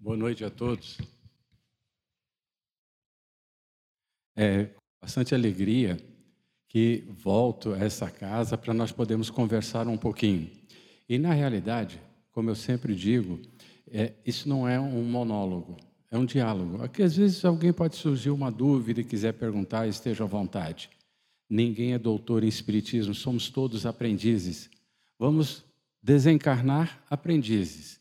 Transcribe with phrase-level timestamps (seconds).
[0.00, 0.96] Boa noite a todos.
[4.36, 5.96] É com bastante alegria
[6.68, 10.52] que volto a essa casa para nós podermos conversar um pouquinho.
[11.08, 12.00] E na realidade,
[12.30, 13.40] como eu sempre digo,
[13.90, 15.76] é, isso não é um monólogo,
[16.12, 16.80] é um diálogo.
[16.80, 20.90] Aqui às vezes alguém pode surgir uma dúvida e quiser perguntar, esteja à vontade.
[21.50, 24.70] Ninguém é doutor em espiritismo, somos todos aprendizes.
[25.18, 25.64] Vamos
[26.00, 27.98] desencarnar aprendizes.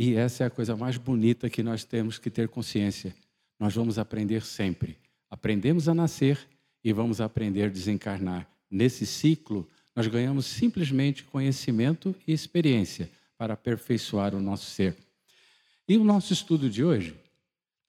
[0.00, 3.12] E essa é a coisa mais bonita que nós temos que ter consciência.
[3.58, 4.96] Nós vamos aprender sempre.
[5.28, 6.38] Aprendemos a nascer
[6.84, 8.48] e vamos aprender a desencarnar.
[8.70, 14.96] Nesse ciclo, nós ganhamos simplesmente conhecimento e experiência para aperfeiçoar o nosso ser.
[15.88, 17.18] E o nosso estudo de hoje,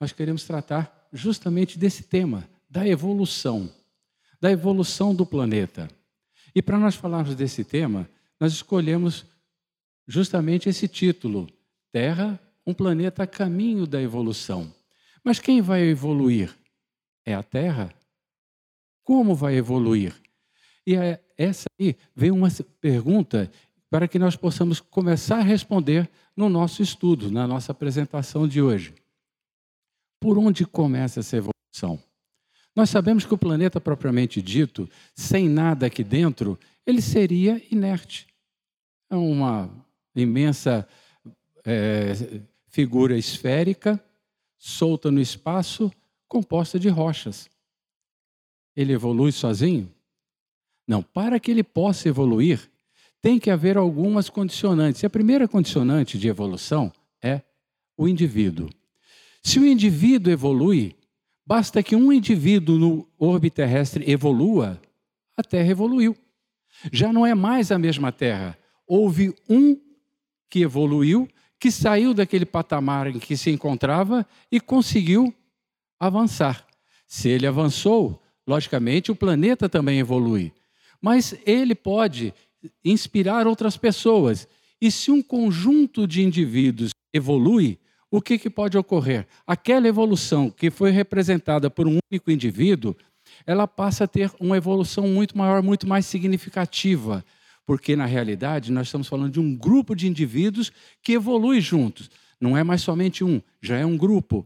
[0.02, 3.70] nós queremos tratar justamente desse tema, da evolução,
[4.42, 5.88] da evolução do planeta.
[6.56, 9.28] E para nós falarmos desse tema, nós escolhemos
[10.08, 11.48] justamente esse título,
[11.92, 14.74] Terra, um planeta a caminho da evolução.
[15.24, 16.56] Mas quem vai evoluir?
[17.26, 17.94] É a Terra?
[19.04, 20.16] Como vai evoluir?
[20.86, 22.50] E é essa aí vem uma
[22.82, 23.52] pergunta
[23.90, 28.94] para que nós possamos começar a responder no nosso estudo, na nossa apresentação de hoje.
[30.20, 32.02] Por onde começa essa evolução?
[32.76, 38.28] Nós sabemos que o planeta propriamente dito, sem nada aqui dentro, ele seria inerte.
[39.10, 39.70] É uma
[40.16, 40.88] imensa
[41.66, 42.14] é,
[42.68, 44.04] figura esférica,
[44.58, 45.92] solta no espaço,
[46.28, 47.50] composta de rochas.
[48.76, 49.92] Ele evolui sozinho?
[50.88, 52.70] Não, para que ele possa evoluir,
[53.22, 55.04] tem que haver algumas condicionantes.
[55.04, 57.42] E a primeira condicionante de evolução é
[57.98, 58.70] o indivíduo.
[59.44, 60.96] Se o indivíduo evolui,
[61.46, 64.80] basta que um indivíduo no orbe terrestre evolua,
[65.36, 66.16] a Terra evoluiu.
[66.92, 68.58] Já não é mais a mesma Terra.
[68.88, 69.80] Houve um
[70.50, 71.28] que evoluiu
[71.60, 75.34] que saiu daquele patamar em que se encontrava e conseguiu
[76.00, 76.66] avançar.
[77.06, 80.54] Se ele avançou, logicamente o planeta também evolui.
[81.02, 82.34] Mas ele pode
[82.84, 84.48] inspirar outras pessoas.
[84.82, 87.78] E se um conjunto de indivíduos evolui,
[88.10, 89.28] o que, que pode ocorrer?
[89.46, 92.96] Aquela evolução que foi representada por um único indivíduo,
[93.46, 97.24] ela passa a ter uma evolução muito maior, muito mais significativa
[97.70, 100.72] porque na realidade nós estamos falando de um grupo de indivíduos
[101.04, 102.10] que evolui juntos.
[102.42, 104.44] Não é mais somente um, já é um grupo.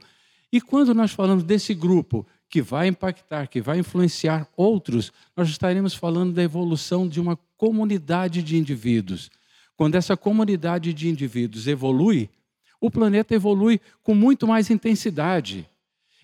[0.51, 5.93] E quando nós falamos desse grupo que vai impactar, que vai influenciar outros, nós estaremos
[5.93, 9.31] falando da evolução de uma comunidade de indivíduos.
[9.77, 12.29] Quando essa comunidade de indivíduos evolui,
[12.77, 15.65] o planeta evolui com muito mais intensidade.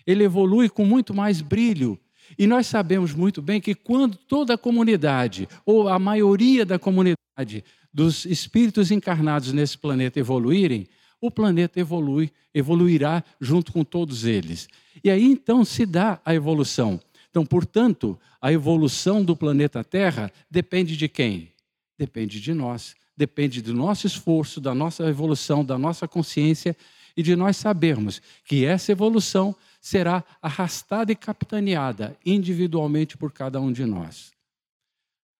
[0.06, 1.98] Ele evolui com muito mais brilho,
[2.38, 7.64] e nós sabemos muito bem que quando toda a comunidade, ou a maioria da comunidade
[7.92, 10.86] dos espíritos encarnados nesse planeta evoluírem,
[11.20, 14.68] o planeta evolui, evoluirá junto com todos eles.
[15.04, 17.00] E aí então se dá a evolução.
[17.30, 21.52] Então, portanto, a evolução do planeta Terra depende de quem?
[21.98, 22.96] Depende de nós.
[23.16, 26.74] Depende do nosso esforço, da nossa evolução, da nossa consciência
[27.16, 33.72] e de nós sabermos que essa evolução será arrastada e capitaneada individualmente por cada um
[33.72, 34.32] de nós.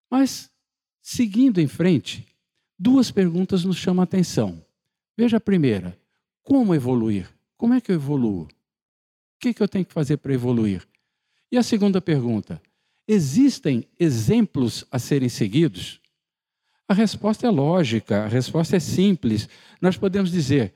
[0.09, 0.49] Mas,
[1.01, 2.27] seguindo em frente,
[2.77, 4.65] duas perguntas nos chamam a atenção.
[5.15, 5.97] Veja a primeira:
[6.41, 7.29] como evoluir?
[7.55, 8.43] Como é que eu evoluo?
[8.43, 8.47] O
[9.39, 10.87] que, que eu tenho que fazer para evoluir?
[11.51, 12.61] E a segunda pergunta:
[13.07, 16.01] existem exemplos a serem seguidos?
[16.87, 19.47] A resposta é lógica, a resposta é simples.
[19.79, 20.73] Nós podemos dizer: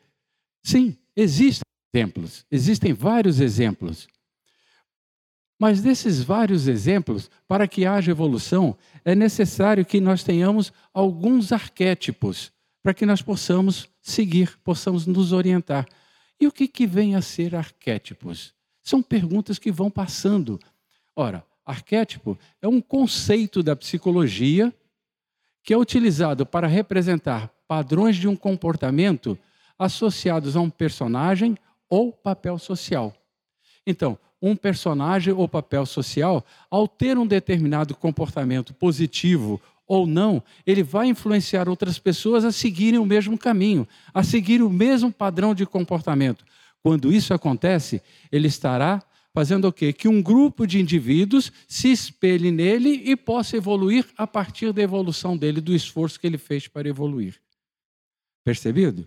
[0.63, 1.64] sim, existem
[1.95, 2.45] exemplos.
[2.51, 4.07] Existem vários exemplos.
[5.57, 12.51] Mas desses vários exemplos, para que haja evolução, é necessário que nós tenhamos alguns arquétipos
[12.83, 15.87] para que nós possamos seguir, possamos nos orientar.
[16.39, 18.53] E o que, que vem a ser arquétipos?
[18.83, 20.59] São perguntas que vão passando.
[21.15, 24.73] Ora, arquétipo é um conceito da psicologia
[25.63, 29.39] que é utilizado para representar padrões de um comportamento
[29.79, 31.57] associados a um personagem
[31.89, 33.13] ou papel social.
[33.85, 40.83] Então, um personagem ou papel social, ao ter um determinado comportamento positivo ou não, ele
[40.83, 45.65] vai influenciar outras pessoas a seguirem o mesmo caminho, a seguirem o mesmo padrão de
[45.65, 46.43] comportamento.
[46.81, 49.03] Quando isso acontece, ele estará
[49.33, 49.91] fazendo o quê?
[49.91, 55.35] Que um grupo de indivíduos se espelhe nele e possa evoluir a partir da evolução
[55.35, 57.35] dele, do esforço que ele fez para evoluir.
[58.43, 59.05] Percebido?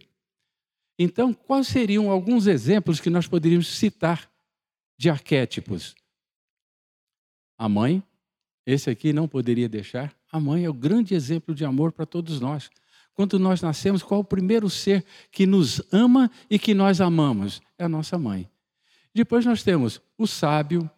[0.99, 4.29] Então, quais seriam alguns exemplos que nós poderíamos citar
[4.99, 5.95] de arquétipos?
[7.57, 8.03] A mãe,
[8.67, 10.13] esse aqui não poderia deixar.
[10.31, 12.71] A mãe é o grande exemplo de amor para todos nós.
[13.15, 17.61] quando nós nascemos, qual é o primeiro ser que nos ama e que nós amamos?
[17.77, 18.49] É a nossa mãe.
[19.13, 20.89] Depois nós temos o sábio,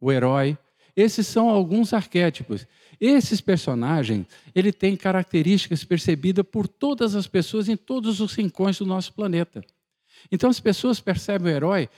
[0.00, 0.56] o herói.
[0.94, 2.64] Esses são alguns arquétipos.
[3.06, 4.24] Esses personagens,
[4.54, 9.62] ele tem características percebidas por todas as pessoas em todos os rincões do nosso planeta.
[10.32, 11.90] Então as pessoas percebem o herói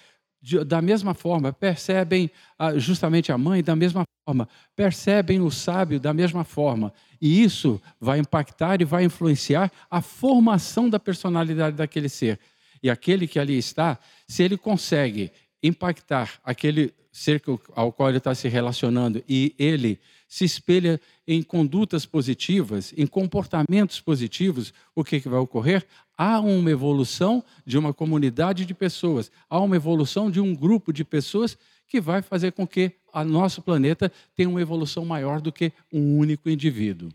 [0.66, 2.28] da mesma forma, percebem
[2.74, 6.92] justamente a mãe da mesma forma, percebem o sábio da mesma forma.
[7.20, 12.36] E isso vai impactar e vai influenciar a formação da personalidade daquele ser.
[12.82, 15.30] E aquele que ali está, se ele consegue
[15.62, 17.40] impactar aquele ser
[17.76, 24.00] ao qual ele está se relacionando e ele se espelha em condutas positivas, em comportamentos
[24.00, 25.86] positivos, o que, que vai ocorrer?
[26.16, 31.04] Há uma evolução de uma comunidade de pessoas, há uma evolução de um grupo de
[31.04, 31.56] pessoas
[31.86, 36.18] que vai fazer com que o nosso planeta tenha uma evolução maior do que um
[36.18, 37.10] único indivíduo.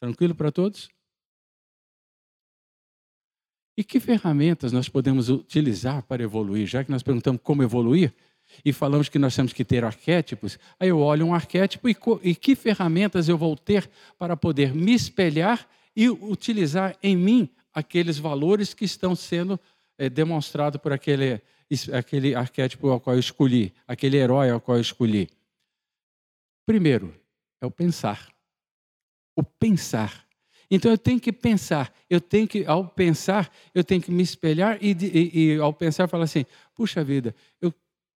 [0.00, 0.90] Tranquilo para todos?
[3.76, 6.66] E que ferramentas nós podemos utilizar para evoluir?
[6.66, 8.14] Já que nós perguntamos como evoluir,
[8.64, 12.34] e falamos que nós temos que ter arquétipos, aí eu olho um arquétipo e, e
[12.34, 18.74] que ferramentas eu vou ter para poder me espelhar e utilizar em mim aqueles valores
[18.74, 19.58] que estão sendo
[19.98, 21.40] é, demonstrados por aquele,
[21.92, 25.28] aquele arquétipo ao qual eu escolhi, aquele herói ao qual eu escolhi.
[26.66, 27.14] Primeiro,
[27.60, 28.32] é o pensar.
[29.36, 30.26] O pensar.
[30.70, 34.78] Então eu tenho que pensar, eu tenho que, ao pensar, eu tenho que me espelhar
[34.80, 37.70] e, e, e ao pensar, falar assim: puxa vida, eu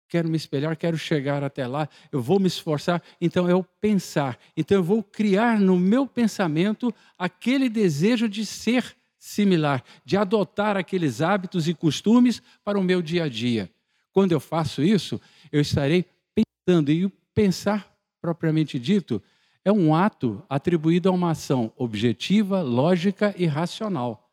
[0.08, 3.02] quero me espelhar, quero chegar até lá, eu vou me esforçar.
[3.20, 4.38] Então, é o pensar.
[4.56, 11.20] Então, eu vou criar no meu pensamento aquele desejo de ser similar, de adotar aqueles
[11.20, 13.70] hábitos e costumes para o meu dia a dia.
[14.12, 15.20] Quando eu faço isso,
[15.50, 19.22] eu estarei pensando, e o pensar, propriamente dito,
[19.64, 24.30] é um ato atribuído a uma ação objetiva, lógica e racional.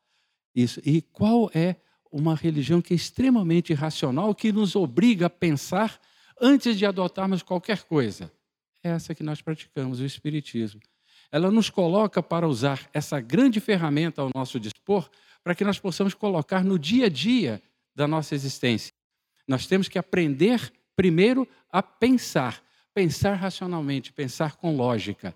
[0.55, 0.79] Isso.
[0.85, 1.75] E qual é
[2.13, 5.99] uma religião que é extremamente racional, que nos obriga a pensar
[6.39, 8.31] antes de adotarmos qualquer coisa.
[8.83, 10.79] É essa que nós praticamos, o Espiritismo.
[11.31, 15.09] Ela nos coloca para usar essa grande ferramenta ao nosso dispor,
[15.43, 17.59] para que nós possamos colocar no dia a dia
[17.95, 18.93] da nossa existência.
[19.47, 22.63] Nós temos que aprender primeiro a pensar,
[22.93, 25.35] pensar racionalmente, pensar com lógica.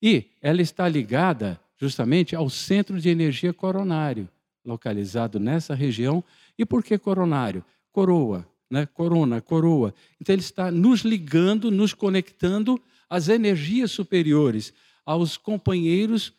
[0.00, 4.26] E ela está ligada justamente ao centro de energia coronário
[4.66, 6.22] localizado nessa região.
[6.58, 7.64] E por que coronário?
[7.92, 8.84] Coroa, né?
[8.86, 9.94] corona, coroa.
[10.20, 14.72] Então ele está nos ligando, nos conectando às energias superiores,
[15.04, 16.32] aos companheiros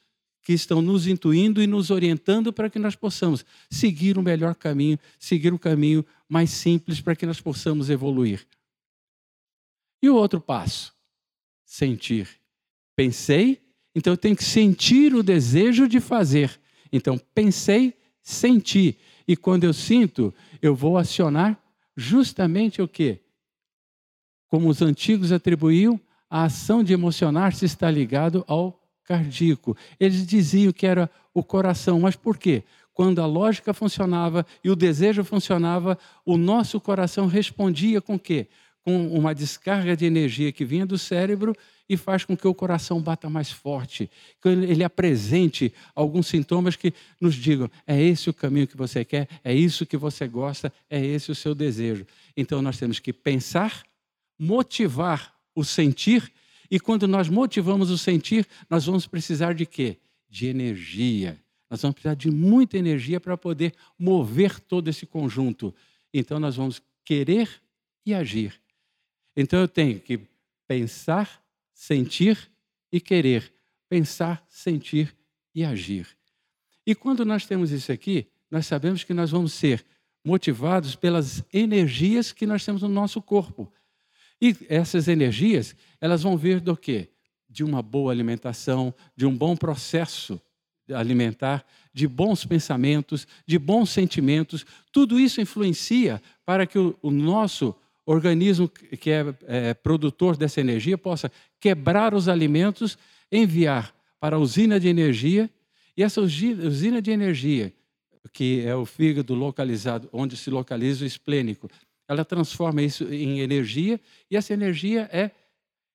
[0.44, 4.98] que estão nos intuindo e nos orientando para que nós possamos seguir o melhor caminho,
[5.20, 8.46] seguir o caminho mais simples para que nós possamos evoluir.
[10.02, 10.94] E o outro passo?
[11.66, 12.30] Sentir.
[12.96, 13.62] Pensei,
[13.94, 16.58] então eu tenho que sentir o desejo de fazer.
[16.94, 17.94] Então, pensei,
[18.28, 18.98] sentir.
[19.26, 21.58] E quando eu sinto, eu vou acionar
[21.96, 23.22] justamente o quê?
[24.50, 29.78] Como os antigos atribuíam, a ação de emocionar-se está ligado ao cardíaco.
[29.98, 32.64] Eles diziam que era o coração, mas por quê?
[32.94, 38.48] Quando a lógica funcionava e o desejo funcionava, o nosso coração respondia com quê?
[38.82, 41.56] Com uma descarga de energia que vinha do cérebro
[41.90, 44.10] e faz com que o coração bata mais forte,
[44.42, 49.28] que ele apresente alguns sintomas que nos digam: é esse o caminho que você quer,
[49.44, 52.06] é isso que você gosta, é esse o seu desejo.
[52.36, 53.84] Então nós temos que pensar,
[54.38, 56.32] motivar o sentir,
[56.70, 59.98] e quando nós motivamos o sentir, nós vamos precisar de quê?
[60.30, 61.38] De energia.
[61.70, 65.74] Nós vamos precisar de muita energia para poder mover todo esse conjunto.
[66.14, 67.50] Então nós vamos querer
[68.06, 68.60] e agir.
[69.36, 70.20] Então eu tenho que
[70.68, 71.42] pensar,
[71.78, 72.50] sentir
[72.92, 73.54] e querer,
[73.88, 75.16] pensar, sentir
[75.54, 76.08] e agir.
[76.86, 79.86] E quando nós temos isso aqui, nós sabemos que nós vamos ser
[80.26, 83.72] motivados pelas energias que nós temos no nosso corpo.
[84.42, 87.10] E essas energias, elas vão vir do quê?
[87.48, 90.42] De uma boa alimentação, de um bom processo
[90.92, 94.66] alimentar, de bons pensamentos, de bons sentimentos.
[94.92, 97.76] Tudo isso influencia para que o, o nosso
[98.08, 102.98] organismo que é, é, produtor dessa energia possa quebrar os alimentos,
[103.32, 105.50] enviar para a usina de energia,
[105.96, 107.74] e essa usina de energia,
[108.32, 111.70] que é o fígado localizado, onde se localiza o esplênico,
[112.08, 114.00] ela transforma isso em energia,
[114.30, 115.32] e essa energia é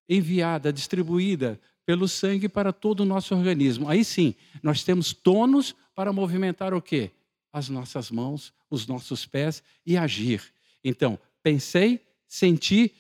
[0.09, 3.89] enviada, distribuída pelo sangue para todo o nosso organismo.
[3.89, 7.11] Aí sim, nós temos tônus para movimentar o quê?
[7.53, 10.43] As nossas mãos, os nossos pés e agir.
[10.85, 12.93] Então, pensei, senti,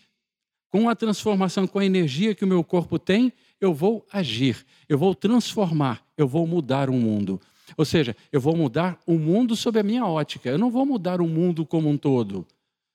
[0.72, 4.96] com a transformação, com a energia que o meu corpo tem, eu vou agir, eu
[4.96, 7.38] vou transformar, eu vou mudar o mundo.
[7.76, 10.48] Ou seja, eu vou mudar o mundo sob a minha ótica.
[10.48, 12.46] Eu não vou mudar o mundo como um todo.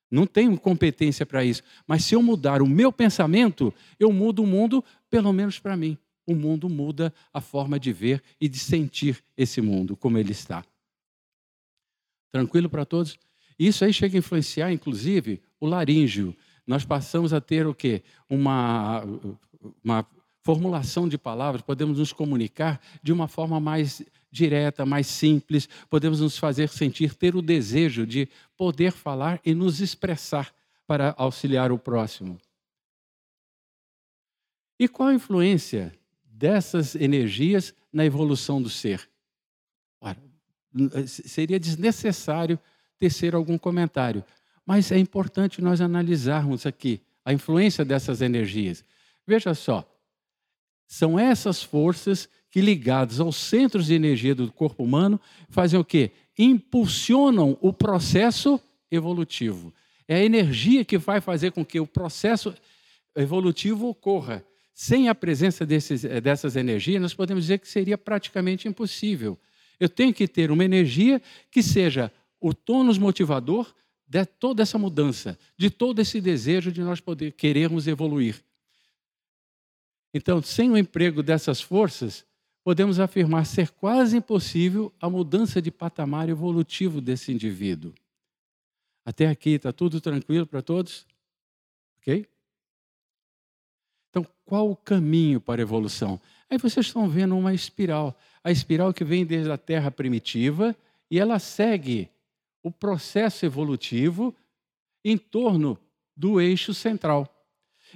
[0.09, 1.61] Não tenho competência para isso.
[1.85, 5.95] Mas se eu mudar o meu pensamento, eu mudo o mundo, pelo menos para mim.
[6.25, 10.65] O mundo muda a forma de ver e de sentir esse mundo como ele está.
[12.31, 13.19] Tranquilo para todos?
[13.57, 16.35] Isso aí chega a influenciar, inclusive, o laríngeo.
[16.67, 18.03] Nós passamos a ter o quê?
[18.29, 19.03] Uma,
[19.81, 20.05] uma
[20.43, 26.37] formulação de palavras, podemos nos comunicar de uma forma mais direta, mais simples, podemos nos
[26.37, 30.53] fazer sentir, ter o desejo de poder falar e nos expressar
[30.85, 32.37] para auxiliar o próximo.
[34.79, 35.93] E qual a influência
[36.23, 39.09] dessas energias na evolução do ser?
[39.99, 40.21] Ora,
[41.07, 42.59] seria desnecessário
[42.99, 44.23] tecer algum comentário,
[44.67, 48.83] mas é importante nós analisarmos aqui a influência dessas energias.
[49.25, 49.89] Veja só,
[50.85, 55.19] são essas forças que, ligadas aos centros de energia do corpo humano,
[55.49, 56.11] fazem o quê?
[56.37, 58.59] Impulsionam o processo
[58.91, 59.73] evolutivo.
[60.05, 62.53] É a energia que vai fazer com que o processo
[63.15, 64.43] evolutivo ocorra.
[64.73, 69.37] Sem a presença desses, eh, dessas energias, nós podemos dizer que seria praticamente impossível.
[69.79, 73.73] Eu tenho que ter uma energia que seja o tônus motivador
[74.07, 78.41] de toda essa mudança, de todo esse desejo de nós poder querermos evoluir.
[80.13, 82.25] Então, sem o emprego dessas forças,
[82.63, 87.93] podemos afirmar ser quase impossível a mudança de patamar evolutivo desse indivíduo.
[89.05, 91.05] Até aqui está tudo tranquilo para todos?
[91.99, 92.27] Ok?
[94.09, 96.19] Então, qual o caminho para a evolução?
[96.49, 98.17] Aí vocês estão vendo uma espiral.
[98.43, 100.75] A espiral que vem desde a Terra primitiva
[101.11, 102.09] e ela segue
[102.67, 104.35] o processo evolutivo
[105.03, 105.79] em torno
[106.15, 107.33] do eixo central.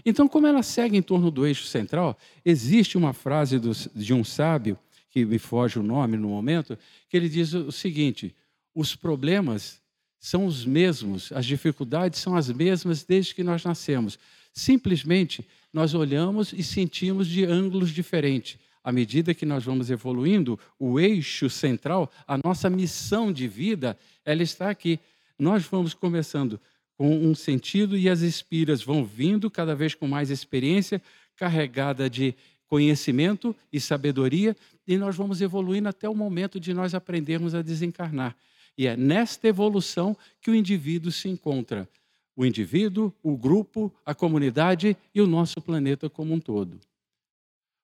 [0.06, 4.24] Então, como ela segue em torno do eixo central, existe uma frase do, de um
[4.24, 4.78] sábio,
[5.10, 6.78] que me foge o nome no momento,
[7.10, 8.34] que ele diz o seguinte:
[8.74, 9.82] os problemas
[10.20, 14.18] são os mesmos, as dificuldades são as mesmas desde que nós nascemos.
[14.54, 18.58] Simplesmente nós olhamos e sentimos de ângulos diferentes.
[18.84, 24.42] À medida que nós vamos evoluindo, o eixo central, a nossa missão de vida, ela
[24.42, 25.00] está aqui.
[25.38, 26.60] Nós vamos começando
[26.98, 31.02] com um sentido e as espiras vão vindo cada vez com mais experiência,
[31.36, 32.36] carregada de
[32.68, 34.56] conhecimento e sabedoria,
[34.88, 38.36] e nós vamos evoluindo até o momento de nós aprendermos a desencarnar.
[38.78, 41.88] E é nesta evolução que o indivíduo se encontra.
[42.36, 46.80] O indivíduo, o grupo, a comunidade e o nosso planeta como um todo.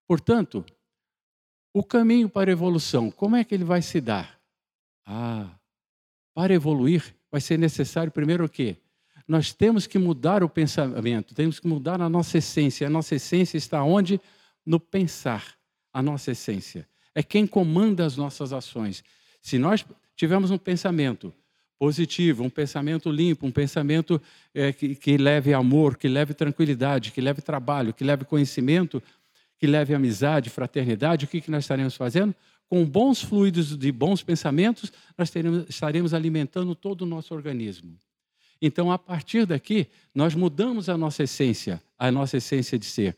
[0.07, 0.65] Portanto,
[1.77, 4.39] o caminho para a evolução, como é que ele vai se dar?
[5.05, 5.49] Ah,
[6.33, 8.77] para evoluir vai ser necessário primeiro o quê?
[9.27, 12.87] nós temos que mudar o pensamento, temos que mudar a nossa essência.
[12.87, 14.21] A nossa essência está onde?
[14.65, 15.55] No pensar.
[15.93, 16.87] A nossa essência.
[17.13, 19.03] É quem comanda as nossas ações.
[19.41, 21.33] Se nós tivermos um pensamento
[21.77, 24.21] positivo, um pensamento limpo, um pensamento
[24.53, 29.01] é, que, que leve amor, que leve tranquilidade, que leve trabalho, que leve conhecimento,
[29.59, 32.33] que leve amizade, fraternidade, o que, que nós estaremos fazendo?
[32.69, 37.97] Com bons fluidos de bons pensamentos, nós teremos, estaremos alimentando todo o nosso organismo.
[38.61, 43.15] Então, a partir daqui, nós mudamos a nossa essência, a nossa essência de ser.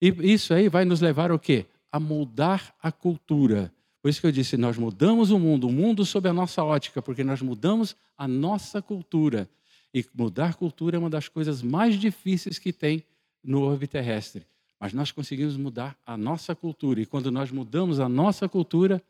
[0.00, 1.66] E isso aí vai nos levar ao quê?
[1.90, 3.72] A mudar a cultura.
[4.02, 7.02] Por isso que eu disse, nós mudamos o mundo, o mundo sob a nossa ótica,
[7.02, 9.48] porque nós mudamos a nossa cultura.
[9.92, 13.02] E mudar cultura é uma das coisas mais difíceis que tem
[13.42, 14.46] no orbe terrestre.
[14.80, 17.00] Mas nós conseguimos mudar a nossa cultura.
[17.00, 19.02] E quando nós mudamos a nossa cultura,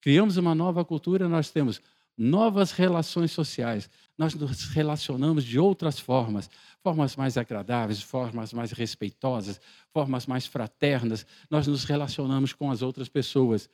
[0.00, 1.80] criamos uma nova cultura, nós temos
[2.16, 3.90] novas relações sociais.
[4.16, 6.48] Nós nos relacionamos de outras formas,
[6.82, 9.60] formas mais agradáveis, formas mais respeitosas,
[9.92, 11.26] formas mais fraternas.
[11.50, 13.68] Nós nos relacionamos com as outras pessoas.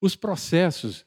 [0.00, 1.06] Os processos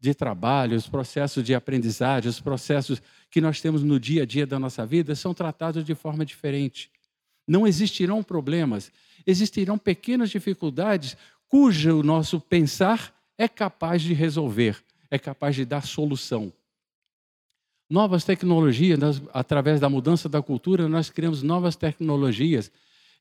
[0.00, 4.46] de trabalho, os processos de aprendizagem, os processos que nós temos no dia a dia
[4.46, 6.90] da nossa vida são tratados de forma diferente.
[7.46, 8.90] Não existirão problemas,
[9.26, 11.16] existirão pequenas dificuldades
[11.48, 16.50] cujo nosso pensar é capaz de resolver é capaz de dar solução.
[17.88, 22.72] Novas tecnologias, nós, através da mudança da cultura, nós criamos novas tecnologias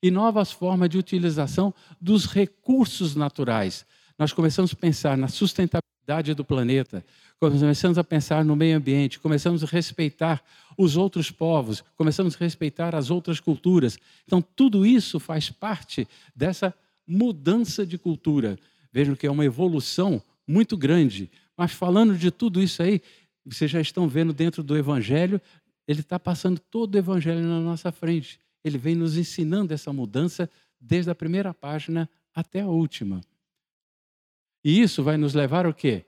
[0.01, 3.85] e novas formas de utilização dos recursos naturais.
[4.21, 7.03] Nós começamos a pensar na sustentabilidade do planeta,
[7.39, 10.43] começamos a pensar no meio ambiente, começamos a respeitar
[10.77, 13.97] os outros povos, começamos a respeitar as outras culturas.
[14.23, 16.71] Então, tudo isso faz parte dessa
[17.07, 18.59] mudança de cultura.
[18.93, 23.01] Vejam que é uma evolução muito grande, mas falando de tudo isso aí,
[23.43, 25.41] vocês já estão vendo dentro do Evangelho,
[25.87, 28.39] ele está passando todo o Evangelho na nossa frente.
[28.63, 30.47] Ele vem nos ensinando essa mudança
[30.79, 33.19] desde a primeira página até a última.
[34.63, 36.05] E isso vai nos levar ao quê?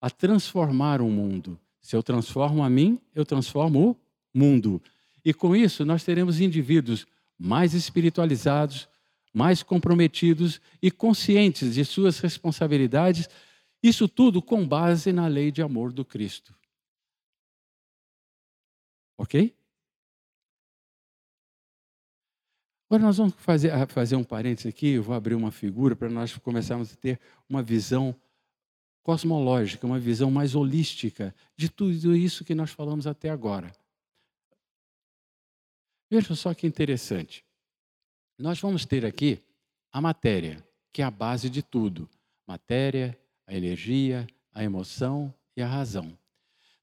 [0.00, 1.58] A transformar o mundo.
[1.80, 3.96] Se eu transformo a mim, eu transformo o
[4.38, 4.82] mundo.
[5.24, 7.06] E com isso, nós teremos indivíduos
[7.38, 8.88] mais espiritualizados,
[9.32, 13.28] mais comprometidos e conscientes de suas responsabilidades,
[13.82, 16.54] isso tudo com base na lei de amor do Cristo.
[19.16, 19.54] Ok?
[22.88, 26.08] Agora nós vamos fazer, ah, fazer um parênteses aqui, eu vou abrir uma figura para
[26.08, 28.16] nós começarmos a ter uma visão
[29.02, 33.70] cosmológica, uma visão mais holística de tudo isso que nós falamos até agora.
[36.10, 37.44] Veja só que interessante.
[38.38, 39.38] Nós vamos ter aqui
[39.92, 42.08] a matéria, que é a base de tudo:
[42.46, 46.16] matéria, a energia, a emoção e a razão.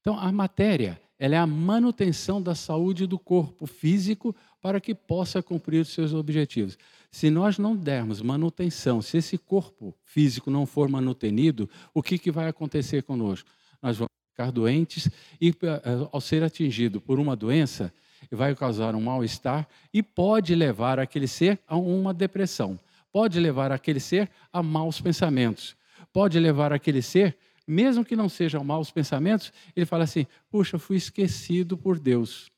[0.00, 4.36] Então, a matéria ela é a manutenção da saúde do corpo físico
[4.66, 6.76] para que possa cumprir os seus objetivos.
[7.08, 12.32] Se nós não dermos manutenção, se esse corpo físico não for manutenido, o que, que
[12.32, 13.48] vai acontecer conosco?
[13.80, 15.08] Nós vamos ficar doentes
[15.40, 17.94] e, eh, ao ser atingido por uma doença,
[18.28, 22.76] vai causar um mal-estar e pode levar aquele ser a uma depressão,
[23.12, 25.76] pode levar aquele ser a maus pensamentos,
[26.12, 30.96] pode levar aquele ser, mesmo que não sejam maus pensamentos, ele fala assim: puxa, fui
[30.96, 32.50] esquecido por Deus.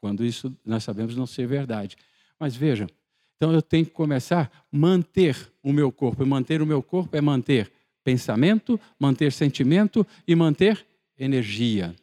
[0.00, 1.96] Quando isso nós sabemos não ser verdade.
[2.38, 2.86] Mas vejam,
[3.36, 6.22] então eu tenho que começar a manter o meu corpo.
[6.22, 7.70] E manter o meu corpo é manter
[8.02, 10.86] pensamento, manter sentimento e manter
[11.18, 11.94] energia.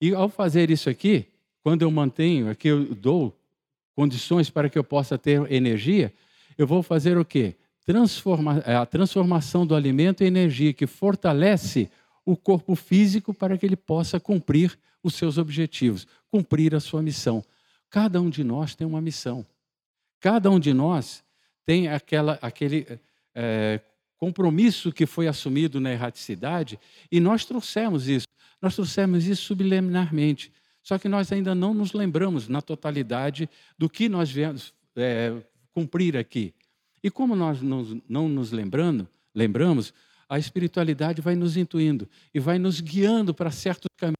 [0.00, 1.26] E ao fazer isso aqui,
[1.62, 3.36] quando eu mantenho, aqui eu dou
[3.94, 6.12] condições para que eu possa ter energia,
[6.58, 7.54] eu vou fazer o quê?
[7.84, 11.88] Transforma, é, a transformação do alimento em energia que fortalece
[12.24, 17.44] o corpo físico para que ele possa cumprir os seus objetivos, cumprir a sua missão.
[17.90, 19.46] Cada um de nós tem uma missão.
[20.20, 21.24] Cada um de nós
[21.64, 22.86] tem aquela, aquele
[23.34, 23.80] é,
[24.16, 26.78] compromisso que foi assumido na erraticidade
[27.10, 28.26] e nós trouxemos isso.
[28.60, 30.52] Nós trouxemos isso subliminarmente.
[30.82, 35.34] Só que nós ainda não nos lembramos na totalidade do que nós viemos é,
[35.72, 36.54] cumprir aqui.
[37.02, 39.92] E como nós não, nos lembrando, lembramos,
[40.28, 44.16] a espiritualidade vai nos intuindo e vai nos guiando para certos caminhos.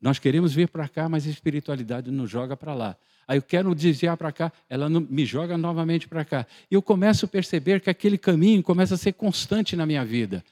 [0.00, 2.96] Nós queremos vir para cá, mas a espiritualidade nos joga para lá.
[3.28, 6.46] Aí eu quero desviar para cá, ela me joga novamente para cá.
[6.70, 10.44] E eu começo a perceber que aquele caminho começa a ser constante na minha vida.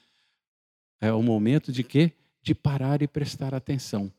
[0.99, 2.11] É o momento de quê?
[2.41, 4.11] De parar e prestar atenção.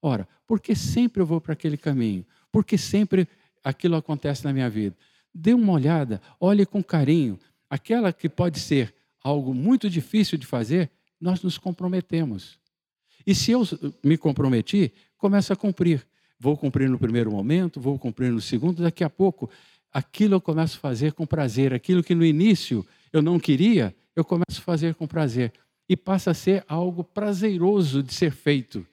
[0.00, 2.24] Ora, por que sempre eu vou para aquele caminho?
[2.50, 3.26] Por que sempre
[3.64, 4.96] aquilo acontece na minha vida?
[5.34, 7.38] Dê uma olhada, olhe com carinho.
[7.70, 12.58] Aquela que pode ser algo muito difícil de fazer, nós nos comprometemos.
[13.26, 13.62] E se eu
[14.02, 16.06] me comprometi, começo a cumprir.
[16.38, 19.48] Vou cumprir no primeiro momento, vou cumprir no segundo, daqui a pouco,
[19.92, 21.72] aquilo eu começo a fazer com prazer.
[21.72, 25.52] Aquilo que no início eu não queria, eu começo a fazer com prazer.
[25.88, 28.86] E passa a ser algo prazeroso de ser feito.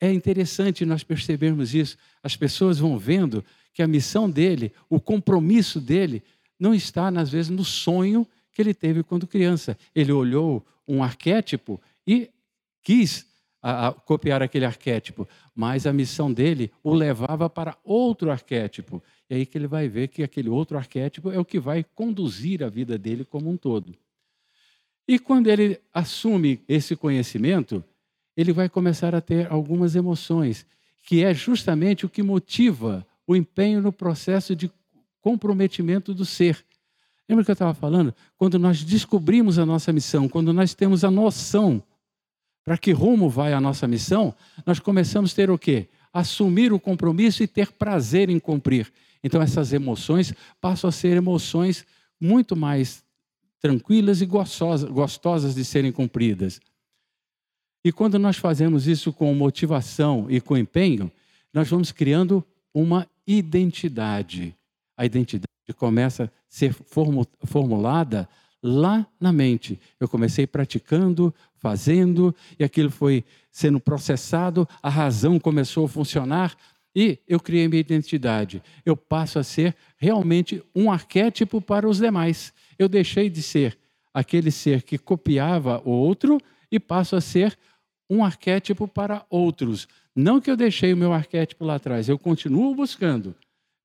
[0.00, 1.96] É interessante nós percebermos isso.
[2.22, 3.44] As pessoas vão vendo
[3.74, 6.22] que a missão dele, o compromisso dele,
[6.58, 9.76] não está, às vezes, no sonho que ele teve quando criança.
[9.94, 12.30] Ele olhou um arquétipo e
[12.82, 13.26] quis
[13.62, 19.02] a, a copiar aquele arquétipo, mas a missão dele o levava para outro arquétipo.
[19.28, 22.62] E aí que ele vai ver que aquele outro arquétipo é o que vai conduzir
[22.62, 23.94] a vida dele como um todo.
[25.06, 27.82] E quando ele assume esse conhecimento,
[28.36, 30.66] ele vai começar a ter algumas emoções,
[31.02, 34.70] que é justamente o que motiva o empenho no processo de
[35.20, 36.64] comprometimento do ser.
[37.28, 38.14] Lembra que eu estava falando?
[38.36, 41.82] Quando nós descobrimos a nossa missão, quando nós temos a noção
[42.68, 44.34] para que rumo vai a nossa missão,
[44.66, 45.88] nós começamos a ter o quê?
[46.12, 48.92] Assumir o compromisso e ter prazer em cumprir.
[49.24, 51.86] Então, essas emoções passam a ser emoções
[52.20, 53.02] muito mais
[53.58, 56.60] tranquilas e gostosas, gostosas de serem cumpridas.
[57.82, 61.10] E quando nós fazemos isso com motivação e com empenho,
[61.54, 64.54] nós vamos criando uma identidade.
[64.94, 66.74] A identidade começa a ser
[67.46, 68.28] formulada
[68.62, 69.80] lá na mente.
[69.98, 76.56] Eu comecei praticando, fazendo, e aquilo foi sendo processado, a razão começou a funcionar
[76.94, 78.62] e eu criei minha identidade.
[78.84, 82.52] Eu passo a ser realmente um arquétipo para os demais.
[82.78, 83.78] Eu deixei de ser
[84.12, 86.40] aquele ser que copiava o outro
[86.70, 87.56] e passo a ser
[88.10, 89.86] um arquétipo para outros.
[90.14, 93.34] Não que eu deixei o meu arquétipo lá atrás, eu continuo buscando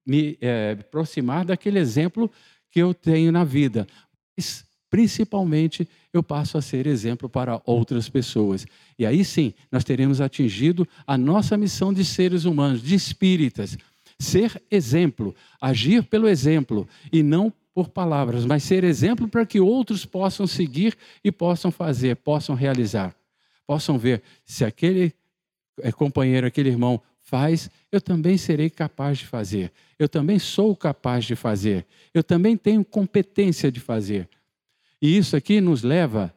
[0.05, 2.31] me é, aproximar daquele exemplo
[2.69, 3.87] que eu tenho na vida,
[4.35, 8.63] mas, principalmente, eu passo a ser exemplo para outras pessoas.
[8.99, 13.75] E aí sim, nós teremos atingido a nossa missão de seres humanos, de espíritas.
[14.19, 20.05] Ser exemplo, agir pelo exemplo e não por palavras, mas ser exemplo para que outros
[20.05, 23.15] possam seguir e possam fazer, possam realizar.
[23.65, 25.11] Possam ver se aquele
[25.81, 29.71] é, companheiro, aquele irmão faz, eu também serei capaz de fazer.
[29.97, 31.83] Eu também sou capaz de fazer.
[32.13, 34.29] Eu também tenho competência de fazer.
[35.03, 36.33] E isso aqui nos leva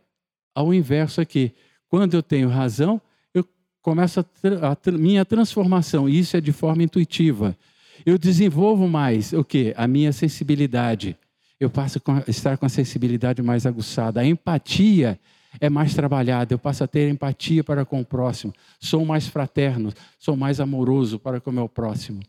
[0.53, 1.55] ao inverso aqui.
[1.89, 3.01] Quando eu tenho razão,
[3.33, 3.49] eu
[3.81, 4.25] começo a,
[4.73, 7.57] a minha transformação, e isso é de forma intuitiva.
[8.05, 9.73] Eu desenvolvo mais o que?
[9.77, 11.17] A minha sensibilidade.
[11.61, 14.21] Eu passo a estar com a sensibilidade mais aguçada.
[14.21, 15.17] A empatia
[15.61, 18.53] é mais trabalhada, eu passo a ter empatia para com o próximo.
[18.81, 22.21] Sou mais fraterno, sou mais amoroso para com o meu próximo.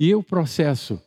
[0.00, 0.98] E o processo,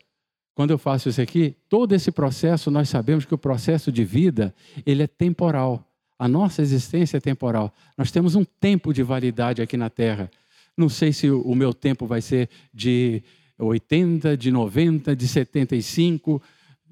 [0.55, 4.53] quando eu faço isso aqui, todo esse processo, nós sabemos que o processo de vida,
[4.85, 5.83] ele é temporal.
[6.17, 7.73] A nossa existência é temporal.
[7.97, 10.29] Nós temos um tempo de validade aqui na Terra.
[10.77, 13.23] Não sei se o meu tempo vai ser de
[13.57, 16.41] 80, de 90, de 75,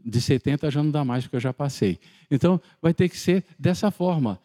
[0.04, 2.00] de 70 já não dá mais, porque eu já passei.
[2.30, 4.40] Então, vai ter que ser dessa forma.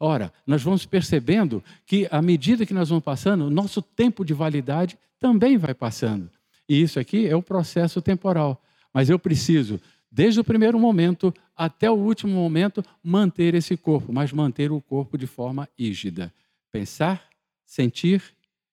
[0.00, 4.98] Ora, nós vamos percebendo que, à medida que nós vamos passando, nosso tempo de validade
[5.20, 6.30] também vai passando.
[6.68, 8.62] E isso aqui é o processo temporal.
[8.92, 9.80] Mas eu preciso
[10.14, 15.18] desde o primeiro momento até o último momento, manter esse corpo, mas manter o corpo
[15.18, 16.32] de forma ígida.
[16.70, 17.28] Pensar,
[17.66, 18.22] sentir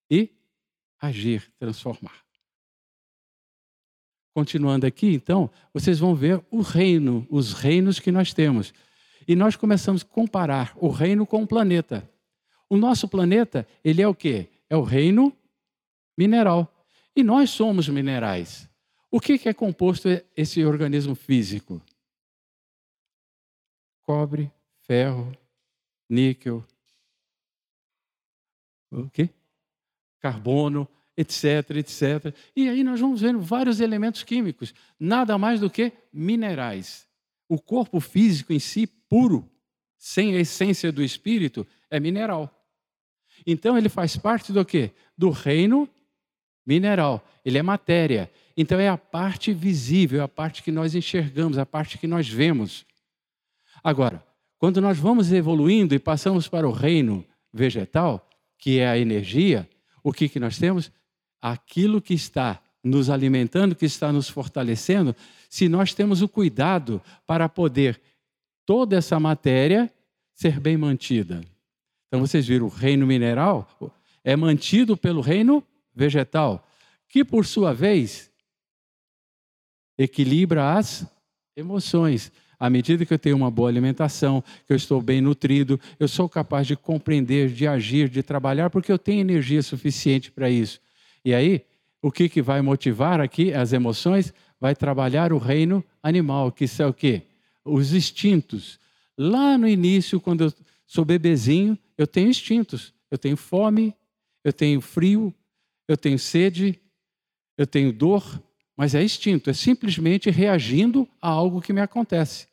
[0.09, 0.29] e
[1.01, 2.15] agir, transformar.
[4.35, 8.71] Continuando aqui, então, vocês vão ver o reino, os reinos que nós temos.
[9.27, 12.07] E nós começamos a comparar o reino com o planeta.
[12.69, 14.47] O nosso planeta, ele é o quê?
[14.69, 15.35] É o reino
[16.15, 16.71] mineral.
[17.15, 18.69] E nós somos minerais.
[19.09, 21.81] O que é composto esse organismo físico?
[24.03, 25.31] Cobre, ferro,
[26.09, 26.65] níquel,
[28.91, 29.29] o quê?
[30.19, 32.35] Carbono, etc, etc.
[32.55, 37.07] E aí nós vamos vendo vários elementos químicos, nada mais do que minerais.
[37.47, 39.49] O corpo físico em si, puro,
[39.97, 42.49] sem a essência do espírito, é mineral.
[43.45, 44.91] Então ele faz parte do quê?
[45.17, 45.89] Do reino
[46.65, 47.25] mineral.
[47.43, 48.31] Ele é matéria.
[48.55, 52.85] Então é a parte visível, a parte que nós enxergamos, a parte que nós vemos.
[53.83, 54.23] Agora,
[54.57, 59.67] quando nós vamos evoluindo e passamos para o reino vegetal, que é a energia,
[60.03, 60.91] o que, que nós temos?
[61.41, 65.15] Aquilo que está nos alimentando, que está nos fortalecendo,
[65.49, 67.99] se nós temos o cuidado para poder
[68.65, 69.91] toda essa matéria
[70.33, 71.41] ser bem mantida.
[72.07, 73.67] Então vocês viram, o reino mineral
[74.23, 76.67] é mantido pelo reino vegetal,
[77.07, 78.31] que por sua vez
[79.97, 81.05] equilibra as
[81.55, 82.31] emoções.
[82.59, 86.29] À medida que eu tenho uma boa alimentação, que eu estou bem nutrido, eu sou
[86.29, 90.79] capaz de compreender, de agir, de trabalhar, porque eu tenho energia suficiente para isso.
[91.25, 91.65] E aí,
[92.01, 94.33] o que, que vai motivar aqui as emoções?
[94.59, 97.23] Vai trabalhar o reino animal, que são o quê?
[97.65, 98.79] Os instintos.
[99.17, 100.53] Lá no início, quando eu
[100.85, 102.93] sou bebezinho, eu tenho instintos.
[103.09, 103.93] Eu tenho fome,
[104.43, 105.33] eu tenho frio,
[105.87, 106.79] eu tenho sede,
[107.57, 108.41] eu tenho dor,
[108.75, 112.47] mas é instinto, é simplesmente reagindo a algo que me acontece.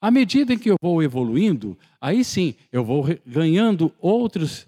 [0.00, 4.66] À medida em que eu vou evoluindo, aí sim, eu vou ganhando outros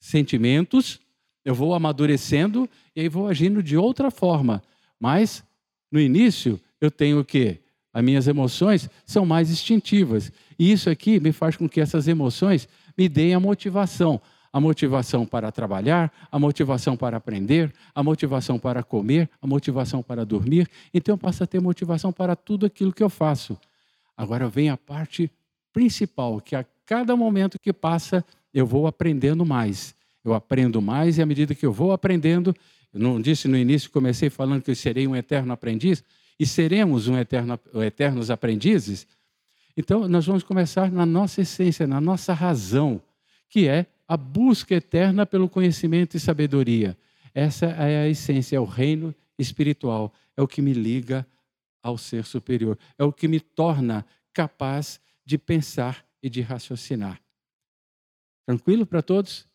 [0.00, 1.00] sentimentos,
[1.44, 4.62] eu vou amadurecendo e aí vou agindo de outra forma.
[5.00, 5.42] Mas,
[5.90, 7.60] no início, eu tenho o quê?
[7.92, 10.30] As minhas emoções são mais instintivas.
[10.58, 14.20] E isso aqui me faz com que essas emoções me deem a motivação
[14.52, 20.24] a motivação para trabalhar, a motivação para aprender, a motivação para comer, a motivação para
[20.24, 20.68] dormir.
[20.92, 23.58] Então eu passo a ter motivação para tudo aquilo que eu faço.
[24.16, 25.30] Agora vem a parte
[25.72, 29.94] principal, que a cada momento que passa eu vou aprendendo mais.
[30.24, 32.54] Eu aprendo mais e à medida que eu vou aprendendo,
[32.92, 36.02] eu não disse no início, comecei falando que eu serei um eterno aprendiz,
[36.38, 39.06] e seremos um eterno, eternos aprendizes.
[39.76, 43.00] Então, nós vamos começar na nossa essência, na nossa razão,
[43.48, 46.96] que é a busca eterna pelo conhecimento e sabedoria.
[47.34, 51.26] Essa é a essência, é o reino espiritual, é o que me liga
[51.82, 57.20] ao ser superior, é o que me torna capaz de pensar e de raciocinar.
[58.46, 59.46] Tranquilo para todos?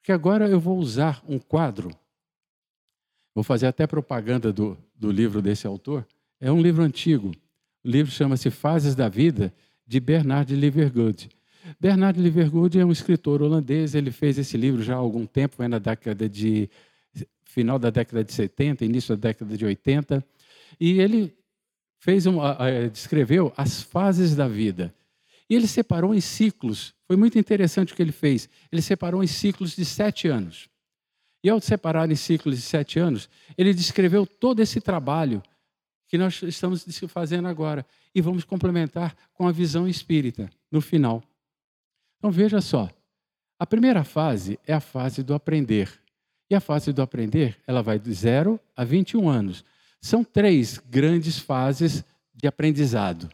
[0.00, 1.90] Porque agora eu vou usar um quadro,
[3.34, 6.06] vou fazer até propaganda do, do livro desse autor.
[6.40, 7.32] É um livro antigo.
[7.84, 9.52] O livro chama-se Fases da Vida,
[9.86, 11.28] de Bernard Livergood.
[11.80, 15.78] Bernard Livergood é um escritor holandês, ele fez esse livro já há algum tempo, na
[15.78, 16.70] década de
[17.44, 20.24] final da década de 70, início da década de 80,
[20.78, 21.34] e ele
[21.98, 22.24] fez
[22.92, 24.94] descreveu as fases da vida.
[25.50, 26.94] E ele separou em ciclos.
[27.06, 28.48] Foi muito interessante o que ele fez.
[28.70, 30.68] Ele separou em ciclos de sete anos.
[31.42, 35.42] E ao separar em ciclos de sete anos, ele descreveu todo esse trabalho
[36.06, 37.84] que nós estamos fazendo agora.
[38.14, 41.22] E vamos complementar com a visão espírita no final.
[42.18, 42.90] Então veja só.
[43.58, 45.90] A primeira fase é a fase do aprender.
[46.50, 49.64] E a fase do aprender, ela vai de 0 a 21 anos.
[50.00, 52.04] São três grandes fases
[52.34, 53.28] de aprendizado.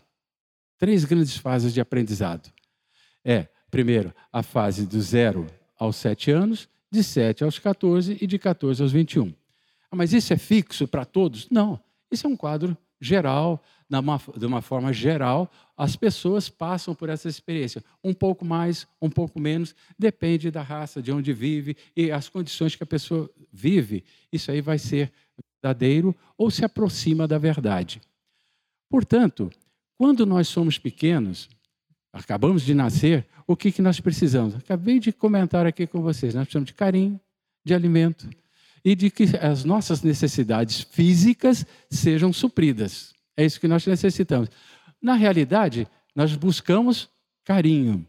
[0.79, 2.53] Três grandes fases de aprendizado.
[3.25, 5.47] É, primeiro, a fase do 0
[5.79, 9.33] aos 7 anos, de 7 aos 14 e de 14 aos 21.
[9.91, 11.49] Ah, mas isso é fixo para todos?
[11.51, 11.81] Não.
[12.11, 13.63] Isso é um quadro geral,
[14.37, 17.85] de uma forma geral, as pessoas passam por essa experiência.
[18.03, 22.75] Um pouco mais, um pouco menos, depende da raça, de onde vive e as condições
[22.75, 24.05] que a pessoa vive.
[24.33, 25.13] Isso aí vai ser
[25.63, 28.01] verdadeiro ou se aproxima da verdade.
[28.89, 29.51] Portanto,
[29.97, 31.49] quando nós somos pequenos,
[32.13, 34.55] acabamos de nascer, o que, que nós precisamos?
[34.55, 37.21] Acabei de comentar aqui com vocês, nós precisamos de carinho,
[37.65, 38.29] de alimento
[38.85, 43.14] e de que as nossas necessidades físicas sejam supridas.
[43.37, 44.49] É isso que nós necessitamos.
[45.01, 47.09] Na realidade, nós buscamos
[47.45, 48.07] carinho,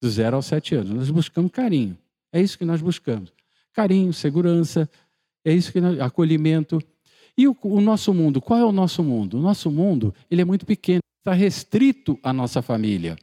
[0.00, 0.90] do zero aos sete anos.
[0.92, 1.96] Nós buscamos carinho.
[2.32, 3.32] É isso que nós buscamos.
[3.72, 4.90] Carinho, segurança,
[5.44, 6.82] é isso que nós, acolhimento.
[7.38, 9.38] E o, o nosso mundo, qual é o nosso mundo?
[9.38, 13.16] O nosso mundo, ele é muito pequeno, está restrito à nossa família.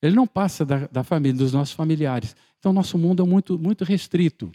[0.00, 2.36] Ele não passa da, da família, dos nossos familiares.
[2.58, 4.50] Então, nosso mundo é muito, muito restrito.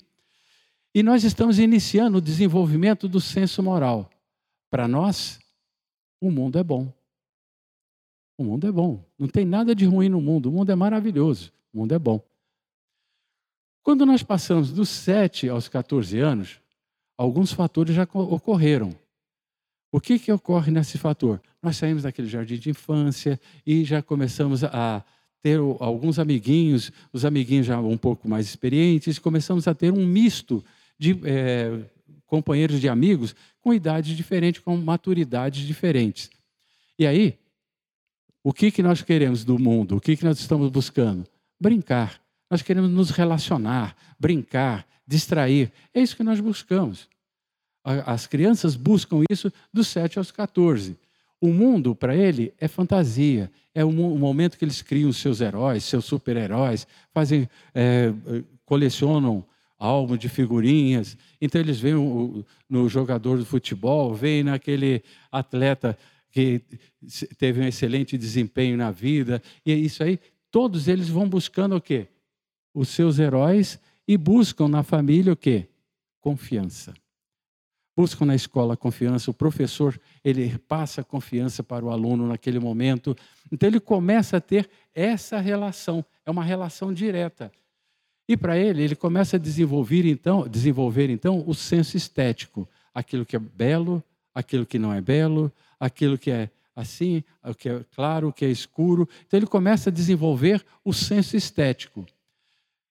[0.93, 4.09] E nós estamos iniciando o desenvolvimento do senso moral.
[4.71, 5.39] Para nós,
[6.27, 6.91] o mundo é bom.
[8.37, 9.03] O mundo é bom.
[9.17, 10.49] Não tem nada de ruim no mundo.
[10.49, 11.53] O mundo é maravilhoso.
[11.73, 12.21] O mundo é bom.
[13.83, 16.59] Quando nós passamos dos 7 aos 14 anos,
[17.17, 18.95] alguns fatores já ocorreram.
[19.91, 21.41] O que, que ocorre nesse fator?
[21.61, 25.03] Nós saímos daquele jardim de infância e já começamos a
[25.41, 30.63] ter alguns amiguinhos, os amiguinhos já um pouco mais experientes, começamos a ter um misto
[30.97, 31.79] de é,
[32.25, 33.35] companheiros de amigos
[33.65, 36.29] com idades diferentes, com maturidades diferentes.
[36.99, 37.39] E aí,
[38.43, 39.97] o que, que nós queremos do mundo?
[39.97, 41.25] O que, que nós estamos buscando?
[41.59, 42.21] Brincar.
[42.47, 45.71] Nós queremos nos relacionar, brincar, distrair.
[45.91, 47.09] É isso que nós buscamos.
[47.83, 50.95] As crianças buscam isso dos 7 aos 14.
[51.41, 53.51] O mundo, para ele, é fantasia.
[53.73, 58.13] É o momento que eles criam seus heróis, seus super-heróis, fazem, é,
[58.63, 59.43] colecionam
[59.77, 61.17] álbum de figurinhas.
[61.39, 65.97] Então eles veem no jogador de futebol, veem naquele atleta
[66.31, 66.61] que
[67.37, 69.41] teve um excelente desempenho na vida.
[69.65, 70.19] E é isso aí,
[70.51, 72.07] todos eles vão buscando o quê?
[72.73, 75.69] Os seus heróis e buscam na família o quê?
[76.19, 76.93] Confiança.
[77.95, 83.15] Buscam na escola confiança, o professor, ele passa confiança para o aluno naquele momento.
[83.49, 87.49] Então ele começa a ter essa relação, é uma relação direta.
[88.27, 93.35] E para ele, ele começa a desenvolver então, desenvolver então o senso estético, aquilo que
[93.35, 98.29] é belo, aquilo que não é belo, aquilo que é assim, o que é claro,
[98.29, 99.07] o que é escuro.
[99.27, 102.05] Então ele começa a desenvolver o senso estético.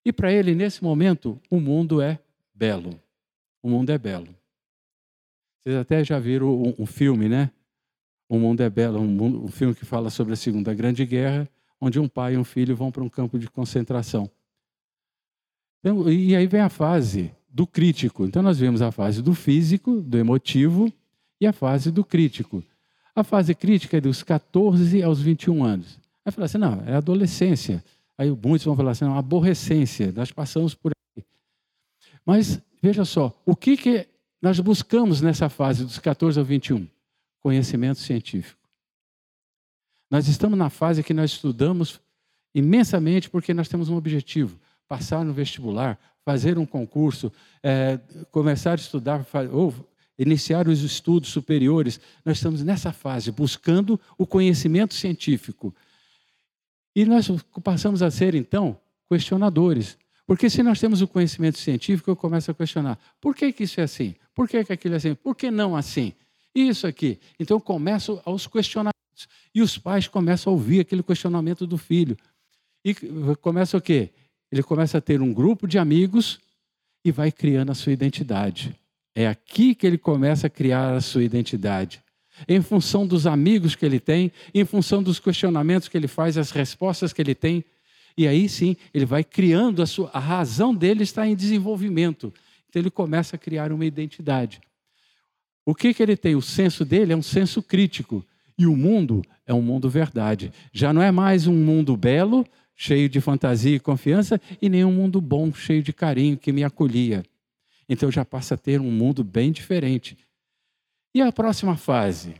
[0.04, 2.18] E para ele, nesse momento, o mundo é
[2.54, 2.98] belo.
[3.62, 4.28] O mundo é belo.
[5.62, 7.50] Vocês até já viram um, um filme, né?
[8.28, 11.48] O Mundo é Belo, um, um filme que fala sobre a Segunda Grande Guerra,
[11.80, 14.30] onde um pai e um filho vão para um campo de concentração.
[15.84, 18.24] Então, e aí vem a fase do crítico.
[18.24, 20.90] Então, nós vemos a fase do físico, do emotivo
[21.38, 22.64] e a fase do crítico.
[23.14, 26.00] A fase crítica é dos 14 aos 21 anos.
[26.24, 27.84] Aí fala assim: não, é adolescência.
[28.16, 31.22] Aí muitos vão falar assim: não, aborrecência, nós passamos por aí.
[32.24, 34.08] Mas veja só, o que, que
[34.40, 36.88] nós buscamos nessa fase dos 14 aos 21?
[37.40, 38.58] Conhecimento científico.
[40.10, 42.00] Nós estamos na fase que nós estudamos
[42.54, 47.98] imensamente porque nós temos um objetivo passar no vestibular, fazer um concurso, é,
[48.30, 49.74] começar a estudar, ou
[50.18, 52.00] iniciar os estudos superiores.
[52.24, 55.74] Nós estamos nessa fase, buscando o conhecimento científico.
[56.94, 57.28] E nós
[57.62, 59.98] passamos a ser, então, questionadores.
[60.26, 63.80] Porque se nós temos o conhecimento científico, eu começo a questionar: por que, que isso
[63.80, 64.14] é assim?
[64.34, 65.14] Por que, que aquilo é assim?
[65.14, 66.12] Por que não assim?
[66.54, 67.18] Isso aqui?
[67.38, 68.94] Então, começo aos questionamentos.
[69.54, 72.16] E os pais começam a ouvir aquele questionamento do filho.
[72.84, 72.94] E
[73.40, 74.10] começa o quê?
[74.54, 76.38] Ele começa a ter um grupo de amigos
[77.04, 78.72] e vai criando a sua identidade.
[79.12, 82.00] É aqui que ele começa a criar a sua identidade.
[82.46, 86.52] Em função dos amigos que ele tem, em função dos questionamentos que ele faz, as
[86.52, 87.64] respostas que ele tem.
[88.16, 90.08] E aí sim, ele vai criando a sua.
[90.12, 92.32] A razão dele está em desenvolvimento.
[92.68, 94.60] Então ele começa a criar uma identidade.
[95.66, 96.36] O que, que ele tem?
[96.36, 98.24] O senso dele é um senso crítico.
[98.56, 100.52] E o mundo é um mundo verdade.
[100.72, 104.92] Já não é mais um mundo belo, cheio de fantasia e confiança, e nem um
[104.92, 107.22] mundo bom, cheio de carinho, que me acolhia.
[107.88, 110.16] Então já passa a ter um mundo bem diferente.
[111.14, 112.34] E a próxima fase?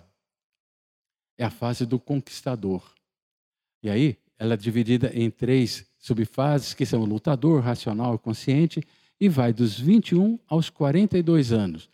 [1.38, 2.83] é a fase do conquistador.
[3.83, 8.83] E aí, ela é dividida em três subfases, que são o lutador, racional e consciente,
[9.20, 11.88] e vai dos 21 aos 42 anos.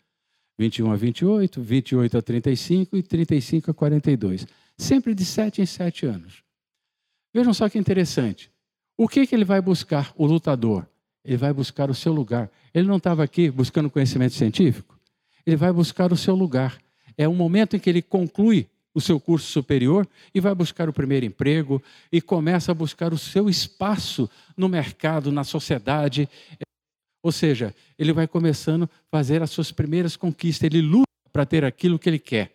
[0.57, 4.47] 21 a 28, 28 a 35 e 35 a 42.
[4.77, 6.43] Sempre de 7 em 7 anos.
[7.33, 8.51] Vejam só que interessante.
[8.97, 10.85] O que, que ele vai buscar, o lutador?
[11.23, 12.49] Ele vai buscar o seu lugar.
[12.73, 14.99] Ele não estava aqui buscando conhecimento científico.
[15.45, 16.77] Ele vai buscar o seu lugar.
[17.17, 20.93] É o momento em que ele conclui o seu curso superior e vai buscar o
[20.93, 26.27] primeiro emprego e começa a buscar o seu espaço no mercado, na sociedade.
[27.23, 30.65] Ou seja, ele vai começando a fazer as suas primeiras conquistas.
[30.65, 32.51] Ele luta para ter aquilo que ele quer.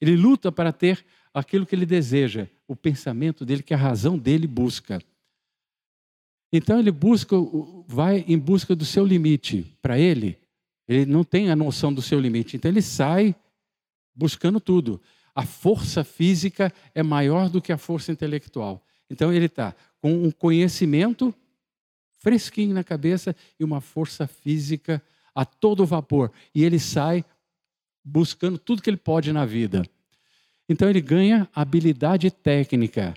[0.00, 4.46] Ele luta para ter aquilo que ele deseja, o pensamento dele, que a razão dele
[4.46, 5.02] busca.
[6.52, 7.34] Então ele busca,
[7.86, 9.64] vai em busca do seu limite.
[9.82, 10.38] Para ele,
[10.86, 12.56] ele não tem a noção do seu limite.
[12.56, 13.34] Então ele sai
[14.14, 15.00] buscando tudo.
[15.34, 18.84] A força física é maior do que a força intelectual.
[19.08, 21.34] Então ele está com um conhecimento
[22.18, 25.02] fresquinho na cabeça e uma força física
[25.34, 26.32] a todo vapor.
[26.54, 27.24] E ele sai
[28.04, 29.84] buscando tudo que ele pode na vida.
[30.68, 33.14] Então ele ganha habilidade técnica.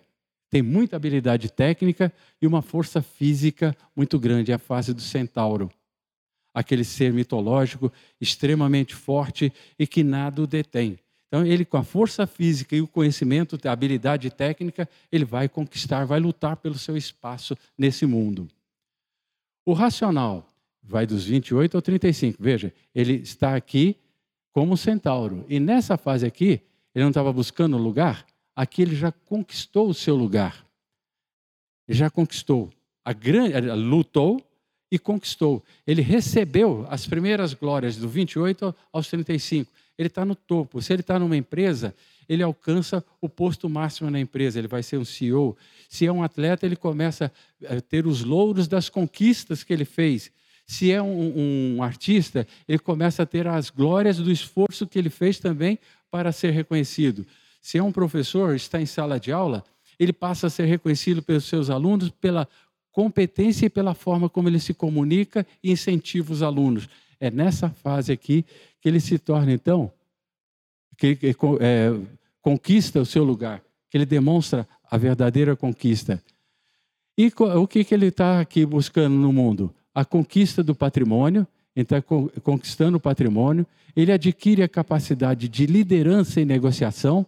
[0.50, 2.12] Tem muita habilidade técnica
[2.42, 5.70] e uma força física muito grande, é a fase do centauro.
[6.54, 11.00] Aquele ser mitológico extremamente forte e que nada o detém.
[11.28, 16.04] Então, ele, com a força física e o conhecimento, a habilidade técnica, ele vai conquistar,
[16.04, 18.50] vai lutar pelo seu espaço nesse mundo.
[19.66, 20.46] O racional
[20.84, 22.38] vai dos 28 ao 35.
[22.42, 23.96] Veja, ele está aqui
[24.52, 25.46] como centauro.
[25.48, 26.60] E nessa fase aqui,
[26.94, 28.26] ele não estava buscando lugar,
[28.56, 30.66] aqui ele já conquistou o seu lugar.
[31.88, 32.72] Ele já conquistou.
[33.04, 34.42] A grande, lutou
[34.92, 35.64] e conquistou.
[35.88, 39.72] Ele recebeu as primeiras glórias do 28 aos 35.
[39.98, 40.82] Ele está no topo.
[40.82, 41.96] Se ele está numa empresa,
[42.28, 45.58] ele alcança o posto máximo na empresa, ele vai ser um CEO.
[45.90, 47.32] Se é um atleta, ele começa
[47.68, 50.32] a ter os louros das conquistas que ele fez.
[50.72, 55.10] Se é um, um artista, ele começa a ter as glórias do esforço que ele
[55.10, 55.78] fez também
[56.10, 57.28] para ser reconhecido.
[57.62, 59.66] Se é um professor, está em sala de aula,
[60.00, 62.48] ele passa a ser reconhecido pelos seus alunos pela
[62.90, 66.88] competência e pela forma como ele se comunica e incentiva os alunos.
[67.20, 68.46] É nessa fase aqui
[68.80, 69.92] que ele se torna, então,
[70.98, 71.92] que, que é,
[72.42, 76.24] conquista o seu lugar, que ele demonstra a verdadeira conquista.
[77.18, 79.76] E o que, que ele está aqui buscando no mundo?
[79.94, 86.46] A conquista do patrimônio, está conquistando o patrimônio, ele adquire a capacidade de liderança e
[86.46, 87.26] negociação.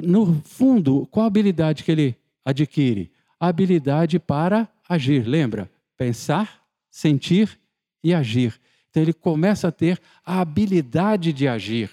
[0.00, 3.10] no fundo, qual a habilidade que ele adquire?
[3.38, 5.26] A habilidade para agir.
[5.26, 5.70] Lembra?
[5.96, 7.58] Pensar, sentir
[8.02, 8.58] e agir.
[8.90, 11.90] Então ele começa a ter a habilidade de agir.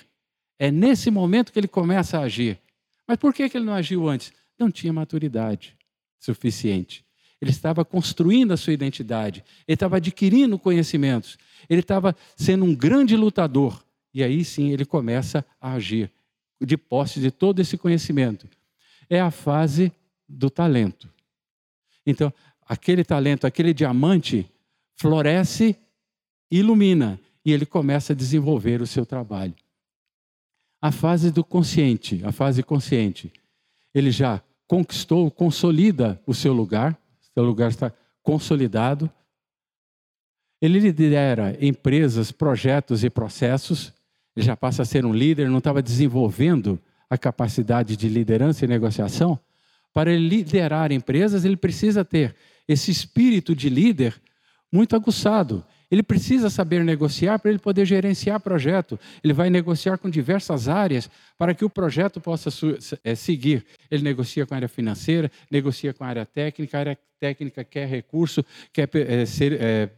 [0.57, 2.59] É nesse momento que ele começa a agir.
[3.07, 4.33] Mas por que ele não agiu antes?
[4.57, 5.75] Não tinha maturidade
[6.19, 7.04] suficiente.
[7.41, 11.37] Ele estava construindo a sua identidade, ele estava adquirindo conhecimentos,
[11.69, 13.83] ele estava sendo um grande lutador.
[14.13, 16.09] E aí sim ele começa a agir,
[16.61, 18.47] de posse de todo esse conhecimento.
[19.09, 19.91] É a fase
[20.27, 21.09] do talento.
[22.05, 22.33] Então,
[22.65, 24.49] aquele talento, aquele diamante,
[24.95, 25.75] floresce
[26.49, 29.53] ilumina e ele começa a desenvolver o seu trabalho.
[30.81, 33.31] A fase do consciente, a fase consciente,
[33.93, 36.97] ele já conquistou, consolida o seu lugar,
[37.35, 37.91] seu lugar está
[38.23, 39.11] consolidado.
[40.61, 43.93] Ele lidera empresas, projetos e processos,
[44.35, 48.67] ele já passa a ser um líder, não estava desenvolvendo a capacidade de liderança e
[48.67, 49.39] negociação.
[49.93, 52.35] Para liderar empresas, ele precisa ter
[52.67, 54.19] esse espírito de líder
[54.71, 55.63] muito aguçado.
[55.89, 58.99] Ele precisa saber negociar para ele poder gerenciar projeto.
[59.23, 62.49] Ele vai negociar com diversas áreas para que o projeto possa
[63.03, 63.65] é, seguir.
[63.89, 67.87] Ele negocia com a área financeira, negocia com a área técnica, a área técnica quer
[67.87, 68.43] recurso,
[68.73, 69.89] quer é, ser, é,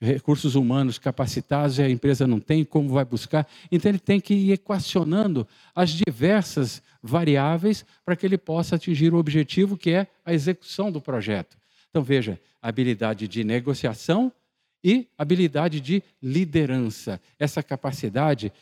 [0.00, 3.46] recursos humanos capacitados e a empresa não tem, como vai buscar?
[3.70, 9.18] Então ele tem que ir equacionando as diversas variáveis para que ele possa atingir o
[9.18, 11.56] objetivo que é a execução do projeto.
[11.90, 14.32] Então veja, habilidade de negociação,
[14.82, 17.20] e habilidade de liderança.
[17.38, 18.52] Essa capacidade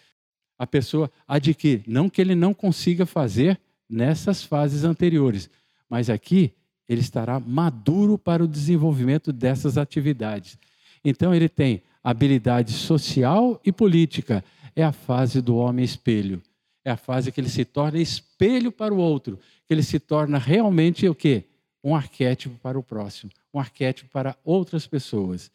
[0.59, 1.83] a pessoa adquire.
[1.87, 3.59] Não que ele não consiga fazer
[3.89, 5.49] nessas fases anteriores,
[5.89, 6.53] mas aqui
[6.87, 10.59] ele estará maduro para o desenvolvimento dessas atividades.
[11.03, 14.45] Então ele tem habilidade social e política.
[14.77, 16.43] É a fase do homem espelho.
[16.85, 20.37] É a fase que ele se torna espelho para o outro, que ele se torna
[20.37, 21.45] realmente o quê?
[21.83, 25.51] Um arquétipo para o próximo, um arquétipo para outras pessoas.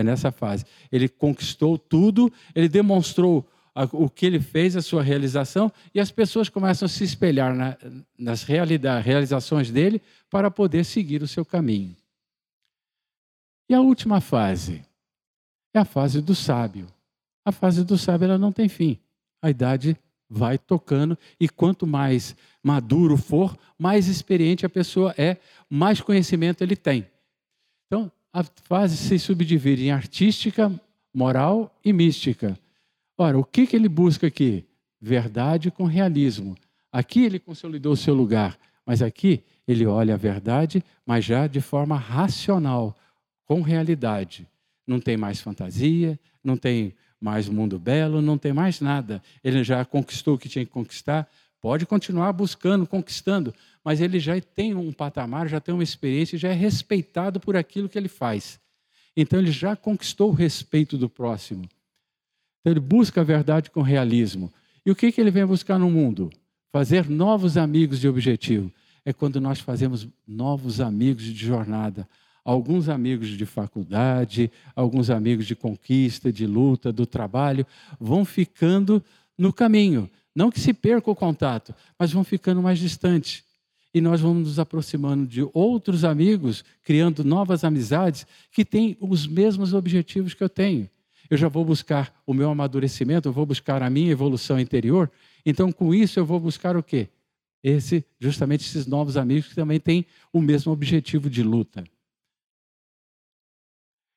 [0.00, 0.64] É nessa fase.
[0.90, 3.46] Ele conquistou tudo, ele demonstrou
[3.92, 7.76] o que ele fez, a sua realização, e as pessoas começam a se espelhar na,
[8.18, 11.94] nas realizações dele para poder seguir o seu caminho.
[13.68, 14.82] E a última fase
[15.72, 16.88] é a fase do sábio.
[17.44, 18.98] A fase do sábio ela não tem fim.
[19.40, 19.96] A idade
[20.28, 25.36] vai tocando e quanto mais maduro for, mais experiente a pessoa é,
[25.68, 27.06] mais conhecimento ele tem.
[27.86, 30.72] Então, a fase se subdivide em artística,
[31.12, 32.58] moral e mística.
[33.18, 34.64] Ora, o que, que ele busca aqui?
[35.00, 36.56] Verdade com realismo.
[36.92, 41.60] Aqui ele consolidou o seu lugar, mas aqui ele olha a verdade, mas já de
[41.60, 42.96] forma racional,
[43.44, 44.46] com realidade.
[44.86, 49.22] Não tem mais fantasia, não tem mais mundo belo, não tem mais nada.
[49.44, 51.28] Ele já conquistou o que tinha que conquistar,
[51.60, 53.54] pode continuar buscando, conquistando,
[53.84, 57.88] mas ele já tem um patamar, já tem uma experiência, já é respeitado por aquilo
[57.88, 58.60] que ele faz.
[59.16, 61.62] Então ele já conquistou o respeito do próximo.
[62.60, 64.52] Então ele busca a verdade com realismo.
[64.84, 66.30] E o que, que ele vem buscar no mundo?
[66.72, 68.72] Fazer novos amigos de objetivo.
[69.04, 72.08] É quando nós fazemos novos amigos de jornada.
[72.44, 77.66] Alguns amigos de faculdade, alguns amigos de conquista, de luta, do trabalho,
[77.98, 79.02] vão ficando
[79.36, 80.08] no caminho.
[80.34, 83.44] Não que se perca o contato, mas vão ficando mais distantes.
[83.92, 89.74] E nós vamos nos aproximando de outros amigos, criando novas amizades que têm os mesmos
[89.74, 90.88] objetivos que eu tenho.
[91.28, 95.10] Eu já vou buscar o meu amadurecimento, eu vou buscar a minha evolução interior.
[95.44, 97.08] Então, com isso, eu vou buscar o quê?
[97.62, 101.84] Esse, justamente esses novos amigos que também têm o mesmo objetivo de luta.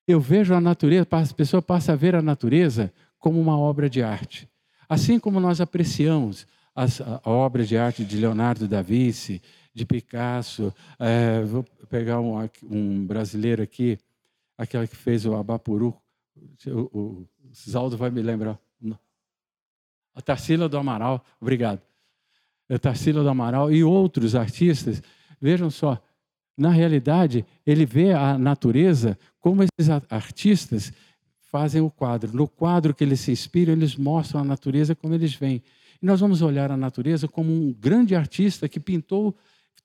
[0.07, 4.01] Eu vejo a natureza, a pessoa passa a ver a natureza como uma obra de
[4.01, 4.49] arte.
[4.87, 6.45] Assim como nós apreciamos
[6.75, 9.41] as, a obra de arte de Leonardo da Vinci,
[9.73, 13.97] de Picasso, é, vou pegar um, um, brasileiro aqui,
[14.57, 15.95] aquela que fez o Abapuru,
[16.67, 18.59] o, o Zaldo vai me lembrar.
[20.15, 21.81] A Tarsila do Amaral, obrigado.
[22.69, 25.01] A Tarsila do Amaral e outros artistas,
[25.41, 25.99] vejam só,
[26.55, 30.93] na realidade, ele vê a natureza como esses artistas
[31.41, 32.31] fazem o quadro.
[32.31, 35.63] No quadro que eles se inspiram, eles mostram a natureza como eles veem.
[36.01, 39.35] E nós vamos olhar a natureza como um grande artista que pintou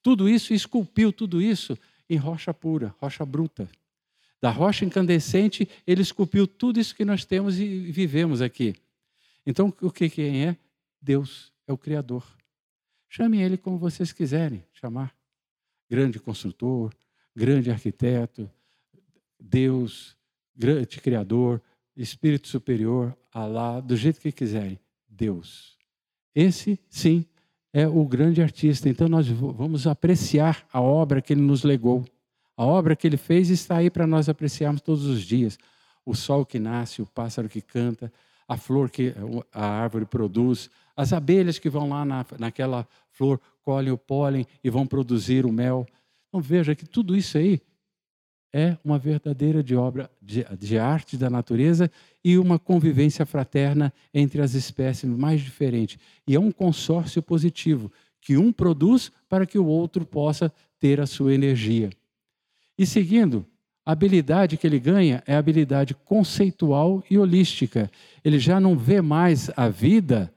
[0.02, 1.78] tudo isso esculpiu tudo isso
[2.08, 3.68] em rocha pura, rocha bruta.
[4.40, 8.74] Da rocha incandescente, ele esculpiu tudo isso que nós temos e vivemos aqui.
[9.44, 10.56] Então, o que quem é?
[11.00, 12.24] Deus é o Criador.
[13.08, 15.14] Chamem ele como vocês quiserem chamar.
[15.90, 16.92] Grande construtor,
[17.34, 18.50] grande arquiteto,
[19.40, 20.16] Deus,
[20.54, 21.62] grande Criador,
[21.96, 24.78] Espírito Superior, Alá, do jeito que quiserem.
[25.08, 25.76] Deus.
[26.34, 27.24] Esse, sim,
[27.72, 28.88] é o grande artista.
[28.88, 32.04] Então nós vamos apreciar a obra que ele nos legou.
[32.56, 35.58] A obra que ele fez está aí para nós apreciarmos todos os dias.
[36.04, 38.12] O sol que nasce, o pássaro que canta,
[38.48, 39.14] a flor que
[39.52, 44.70] a árvore produz, as abelhas que vão lá na, naquela flor, colhem o pólen e
[44.70, 45.86] vão produzir o mel.
[46.28, 47.60] Então veja que tudo isso aí
[48.52, 51.90] é uma verdadeira de obra de, de, arte da natureza
[52.24, 55.98] e uma convivência fraterna entre as espécies mais diferentes.
[56.26, 61.06] E é um consórcio positivo que um produz para que o outro possa ter a
[61.06, 61.90] sua energia.
[62.76, 63.44] E seguindo,
[63.84, 67.90] a habilidade que ele ganha é a habilidade conceitual e holística.
[68.24, 70.32] Ele já não vê mais a vida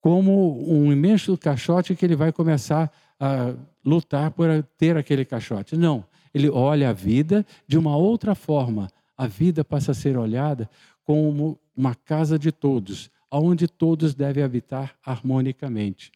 [0.00, 3.54] como um imenso caixote que ele vai começar a
[3.84, 5.76] lutar por ter aquele caixote.
[5.76, 6.04] Não
[6.34, 8.88] ele olha a vida de uma outra forma.
[9.16, 10.68] A vida passa a ser olhada
[11.04, 16.10] como uma casa de todos, onde todos devem habitar harmonicamente.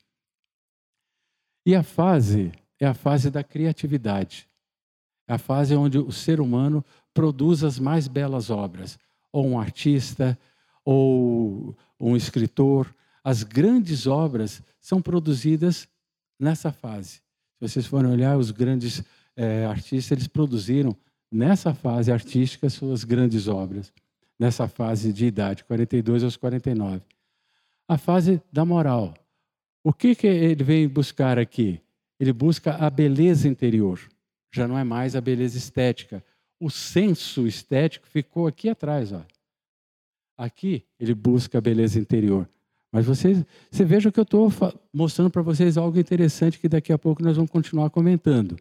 [1.65, 4.49] E a fase é a fase da criatividade.
[5.29, 6.85] É a fase onde o ser humano
[7.15, 8.99] produz as mais belas obras.
[9.33, 10.39] Ou um artista,
[10.85, 12.93] ou um escritor.
[13.23, 15.87] As grandes obras são produzidas
[16.39, 17.21] nessa fase.
[17.59, 19.05] Se vocês forem olhar os grandes
[19.41, 20.95] é, artistas, eles produziram
[21.33, 23.91] nessa fase artística suas grandes obras,
[24.39, 27.01] nessa fase de idade, 42 aos 49.
[27.89, 29.15] A fase da moral.
[29.83, 31.81] O que, que ele vem buscar aqui?
[32.19, 33.99] Ele busca a beleza interior,
[34.53, 36.23] já não é mais a beleza estética.
[36.61, 39.11] O senso estético ficou aqui atrás.
[39.11, 39.23] Ó.
[40.37, 42.47] Aqui ele busca a beleza interior.
[42.93, 44.53] Mas vocês, você veja que eu estou
[44.93, 48.59] mostrando para vocês algo interessante que daqui a pouco nós vamos continuar comentando.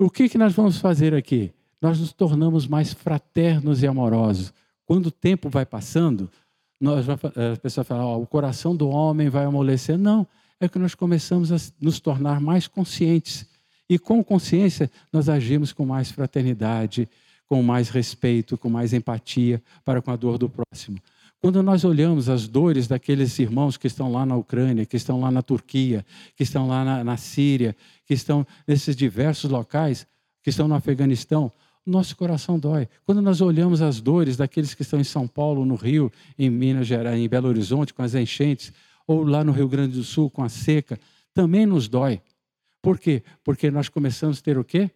[0.00, 1.52] O que, que nós vamos fazer aqui?
[1.78, 4.50] Nós nos tornamos mais fraternos e amorosos.
[4.86, 6.30] Quando o tempo vai passando,
[6.80, 7.18] nós, a
[7.60, 9.98] pessoa fala, oh, o coração do homem vai amolecer.
[9.98, 10.26] Não,
[10.58, 13.46] é que nós começamos a nos tornar mais conscientes.
[13.90, 17.06] E com consciência, nós agimos com mais fraternidade,
[17.46, 20.96] com mais respeito, com mais empatia para com a dor do próximo.
[21.40, 25.30] Quando nós olhamos as dores daqueles irmãos que estão lá na Ucrânia, que estão lá
[25.30, 26.04] na Turquia,
[26.36, 27.74] que estão lá na, na Síria,
[28.04, 30.06] que estão nesses diversos locais,
[30.42, 31.50] que estão no Afeganistão,
[31.84, 32.86] nosso coração dói.
[33.06, 36.86] Quando nós olhamos as dores daqueles que estão em São Paulo, no Rio, em Minas
[36.86, 38.70] Gerais, em Belo Horizonte, com as enchentes,
[39.06, 41.00] ou lá no Rio Grande do Sul, com a seca,
[41.32, 42.20] também nos dói.
[42.82, 43.22] Por quê?
[43.42, 44.90] Porque nós começamos a ter o quê?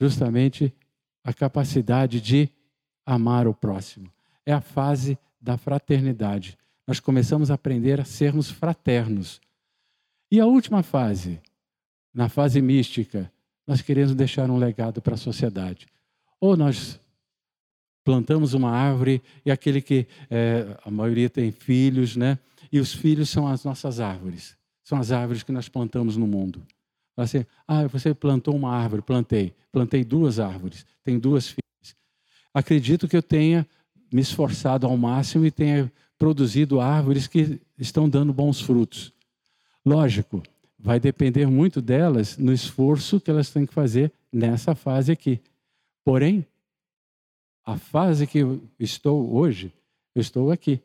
[0.00, 0.74] Justamente
[1.22, 2.48] a capacidade de
[3.06, 4.13] amar o próximo.
[4.46, 6.58] É a fase da fraternidade.
[6.86, 9.40] Nós começamos a aprender a sermos fraternos.
[10.30, 11.40] E a última fase,
[12.12, 13.30] na fase mística,
[13.66, 15.86] nós queremos deixar um legado para a sociedade.
[16.40, 17.00] Ou nós
[18.04, 22.38] plantamos uma árvore e aquele que é, a maioria tem filhos, né?
[22.70, 24.56] E os filhos são as nossas árvores.
[24.82, 26.62] São as árvores que nós plantamos no mundo.
[27.16, 29.54] Assim, ah, você plantou uma árvore, plantei.
[29.72, 31.96] Plantei duas árvores, tenho duas filhas.
[32.52, 33.66] Acredito que eu tenha
[34.14, 39.12] me esforçado ao máximo e tenha produzido árvores que estão dando bons frutos.
[39.84, 40.40] Lógico,
[40.78, 45.40] vai depender muito delas no esforço que elas têm que fazer nessa fase aqui.
[46.04, 46.46] Porém,
[47.66, 49.72] a fase que eu estou hoje,
[50.14, 50.80] eu estou aqui,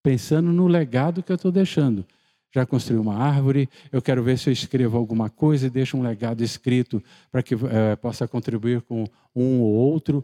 [0.00, 2.06] pensando no legado que eu estou deixando.
[2.54, 6.02] Já construí uma árvore, eu quero ver se eu escrevo alguma coisa e deixo um
[6.02, 7.02] legado escrito
[7.32, 10.22] para que é, possa contribuir com um ou outro.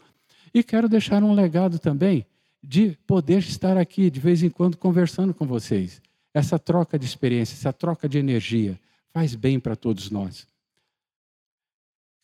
[0.55, 2.25] E quero deixar um legado também
[2.67, 6.03] de poder estar aqui de vez em quando conversando com vocês.
[6.35, 8.79] Essa troca de experiência, essa troca de energia
[9.13, 10.49] faz bem para todos nós.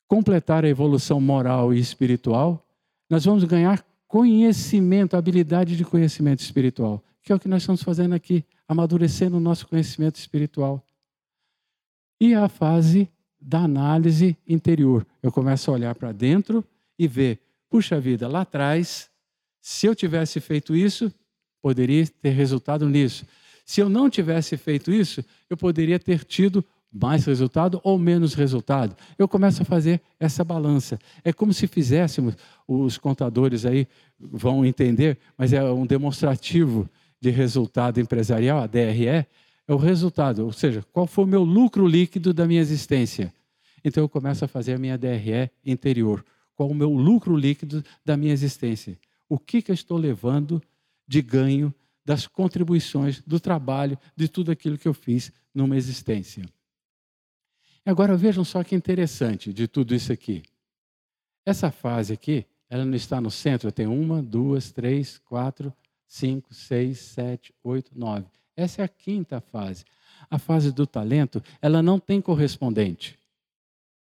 [0.08, 2.66] Completar a evolução moral e espiritual,
[3.08, 8.14] nós vamos ganhar conhecimento, habilidade de conhecimento espiritual, que é o que nós estamos fazendo
[8.14, 10.84] aqui, amadurecendo o nosso conhecimento espiritual.
[12.20, 13.08] E a fase
[13.40, 15.06] da análise interior.
[15.22, 16.64] Eu começo a olhar para dentro
[16.98, 17.40] e ver,
[17.70, 19.11] puxa vida, lá atrás,
[19.62, 21.10] se eu tivesse feito isso,
[21.62, 23.24] poderia ter resultado nisso.
[23.64, 28.94] Se eu não tivesse feito isso, eu poderia ter tido mais resultado ou menos resultado.
[29.16, 30.98] Eu começo a fazer essa balança.
[31.24, 32.36] É como se fizéssemos,
[32.66, 33.86] os contadores aí
[34.18, 36.90] vão entender, mas é um demonstrativo
[37.20, 39.26] de resultado empresarial, a DRE, é
[39.68, 43.32] o resultado, ou seja, qual foi o meu lucro líquido da minha existência.
[43.84, 46.24] Então eu começo a fazer a minha DRE interior.
[46.56, 48.98] Qual o meu lucro líquido da minha existência?
[49.32, 50.62] O que, que eu estou levando
[51.08, 51.74] de ganho
[52.04, 56.44] das contribuições, do trabalho, de tudo aquilo que eu fiz numa existência?
[57.82, 60.42] Agora vejam só que interessante de tudo isso aqui.
[61.46, 65.72] Essa fase aqui, ela não está no centro, tem uma, duas, três, quatro,
[66.06, 68.26] cinco, seis, sete, oito, nove.
[68.54, 69.86] Essa é a quinta fase.
[70.28, 73.18] A fase do talento, ela não tem correspondente.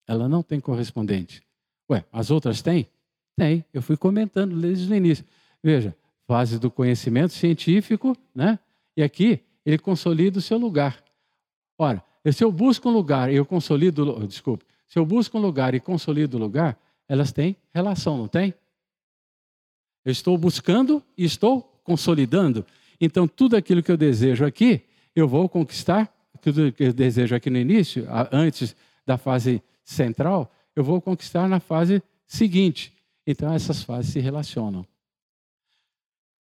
[0.06, 1.42] Ela não tem correspondente.
[1.90, 2.88] Ué, as outras têm?
[3.38, 3.66] Tem.
[3.74, 5.26] Eu fui comentando desde o início.
[5.64, 5.96] Veja,
[6.28, 8.60] fase do conhecimento científico, né?
[8.96, 11.04] E aqui ele consolida o seu lugar.
[11.78, 15.74] Ora, se eu busco um lugar e eu consolido, desculpe, se eu busco um lugar
[15.74, 18.54] e consolido o lugar, elas têm relação, não tem?
[20.04, 22.66] Eu estou buscando e estou consolidando.
[23.02, 24.84] Então, tudo aquilo que eu desejo aqui,
[25.16, 26.12] eu vou conquistar,
[26.42, 28.76] tudo que eu desejo aqui no início, antes
[29.06, 32.95] da fase central, eu vou conquistar na fase seguinte.
[33.26, 34.86] Então, essas fases se relacionam.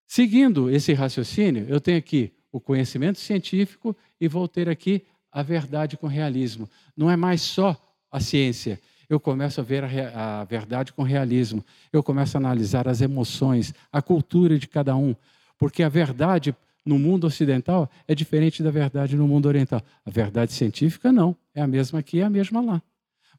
[0.07, 5.97] Seguindo esse raciocínio, eu tenho aqui o conhecimento científico e vou ter aqui a verdade
[5.97, 6.69] com realismo.
[6.95, 7.75] Não é mais só
[8.11, 8.79] a ciência.
[9.09, 11.63] Eu começo a ver a, a verdade com realismo.
[11.91, 15.15] Eu começo a analisar as emoções, a cultura de cada um.
[15.57, 16.55] Porque a verdade
[16.85, 19.81] no mundo ocidental é diferente da verdade no mundo oriental.
[20.05, 22.81] A verdade científica não, é a mesma aqui e a mesma lá.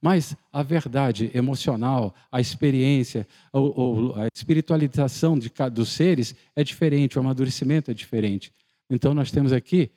[0.07, 7.91] Mas a verdade emocional, a experiência, a espiritualização de, dos seres é diferente, o amadurecimento
[7.91, 8.53] é diferente.
[8.89, 9.91] Então nós temos aqui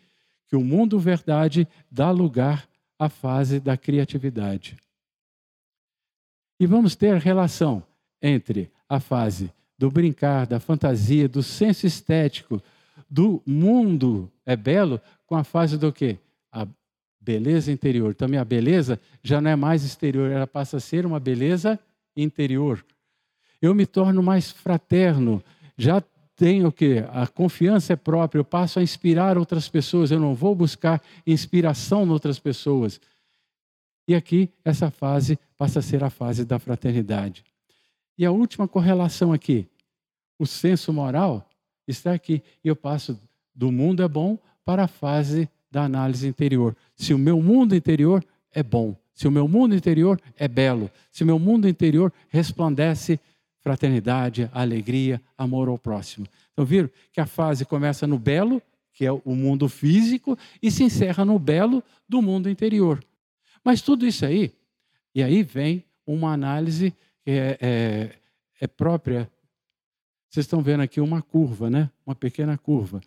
[0.48, 4.76] que o mundo verdade dá lugar à fase da criatividade.
[6.60, 7.84] E vamos ter relação
[8.20, 12.60] entre a fase do brincar, da fantasia, do senso estético,
[13.08, 16.18] do mundo é belo, com a fase do quê?
[16.52, 16.66] A
[17.30, 18.16] beleza interior.
[18.16, 21.80] Também a beleza já não é mais exterior, ela passa a ser uma beleza
[22.18, 22.84] interior.
[23.62, 25.44] Eu me torno mais fraterno,
[25.78, 26.04] já
[26.36, 30.56] tenho que a confiança é própria, eu passo a inspirar outras pessoas, eu não vou
[30.56, 33.00] buscar inspiração em outras pessoas.
[34.08, 37.44] E aqui essa fase passa a ser a fase da fraternidade.
[38.18, 39.68] E a última correlação aqui,
[40.40, 41.48] o senso moral
[41.88, 42.42] está aqui.
[42.64, 43.20] E eu passo
[43.54, 46.76] do mundo é bom para a fase da análise interior.
[46.96, 51.24] Se o meu mundo interior é bom, se o meu mundo interior é belo, se
[51.24, 53.20] o meu mundo interior resplandece
[53.60, 56.26] fraternidade, alegria, amor ao próximo.
[56.54, 58.62] Então, viram que a fase começa no belo,
[58.94, 63.04] que é o mundo físico, e se encerra no belo do mundo interior.
[63.64, 64.54] Mas tudo isso aí,
[65.14, 68.16] e aí vem uma análise que é, é,
[68.62, 69.30] é própria.
[70.30, 71.90] Vocês estão vendo aqui uma curva, né?
[72.06, 73.02] Uma pequena curva.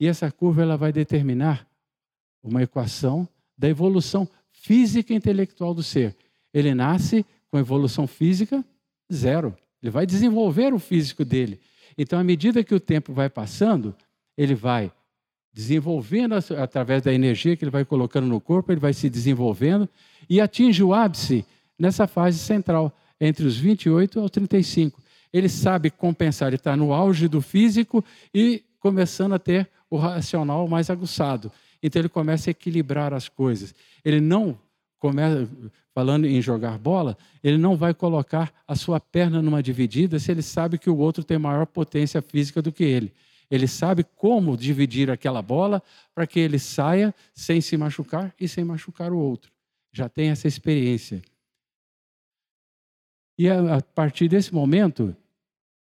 [0.00, 1.67] E essa curva ela vai determinar
[2.42, 6.16] uma equação da evolução física e intelectual do ser.
[6.52, 8.64] Ele nasce com evolução física
[9.12, 9.56] zero.
[9.82, 11.60] Ele vai desenvolver o físico dele.
[11.96, 13.94] Então, à medida que o tempo vai passando,
[14.36, 14.92] ele vai
[15.52, 19.88] desenvolvendo através da energia que ele vai colocando no corpo, ele vai se desenvolvendo
[20.30, 21.44] e atinge o ápice
[21.76, 25.02] nessa fase central, entre os 28 aos 35.
[25.32, 30.68] Ele sabe compensar, ele está no auge do físico e começando a ter o racional
[30.68, 31.50] mais aguçado.
[31.82, 33.74] Então ele começa a equilibrar as coisas.
[34.04, 34.58] Ele não
[34.98, 35.48] começa
[35.94, 40.42] falando em jogar bola, ele não vai colocar a sua perna numa dividida se ele
[40.42, 43.12] sabe que o outro tem maior potência física do que ele.
[43.50, 45.82] Ele sabe como dividir aquela bola
[46.14, 49.50] para que ele saia sem se machucar e sem machucar o outro.
[49.92, 51.22] Já tem essa experiência.
[53.38, 55.16] E a partir desse momento,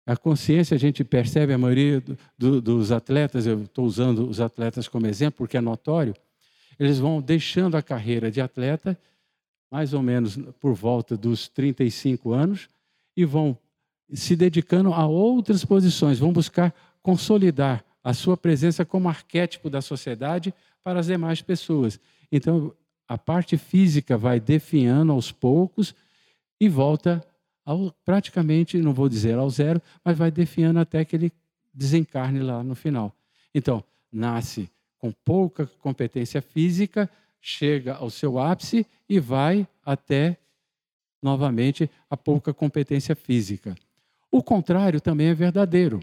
[0.06, 4.40] a consciência, a gente percebe, a maioria do, do, dos atletas, eu estou usando os
[4.40, 6.14] atletas como exemplo porque é notório,
[6.80, 8.98] eles vão deixando a carreira de atleta,
[9.72, 12.68] mais ou menos por volta dos 35 anos,
[13.16, 13.58] e vão
[14.14, 20.54] se dedicando a outras posições, vão buscar consolidar a sua presença como arquétipo da sociedade
[20.84, 22.00] para as demais pessoas.
[22.32, 22.74] Então,
[23.08, 25.94] a parte física vai definhando aos poucos
[26.60, 27.24] e volta
[27.66, 31.32] ao, praticamente, não vou dizer ao zero, mas vai definhando até que ele
[31.74, 33.14] desencarne lá no final.
[33.54, 37.10] Então, nasce com pouca competência física,
[37.40, 40.38] chega ao seu ápice e vai até,
[41.22, 43.76] novamente, a pouca competência física.
[44.30, 46.00] O contrário também é verdadeiro.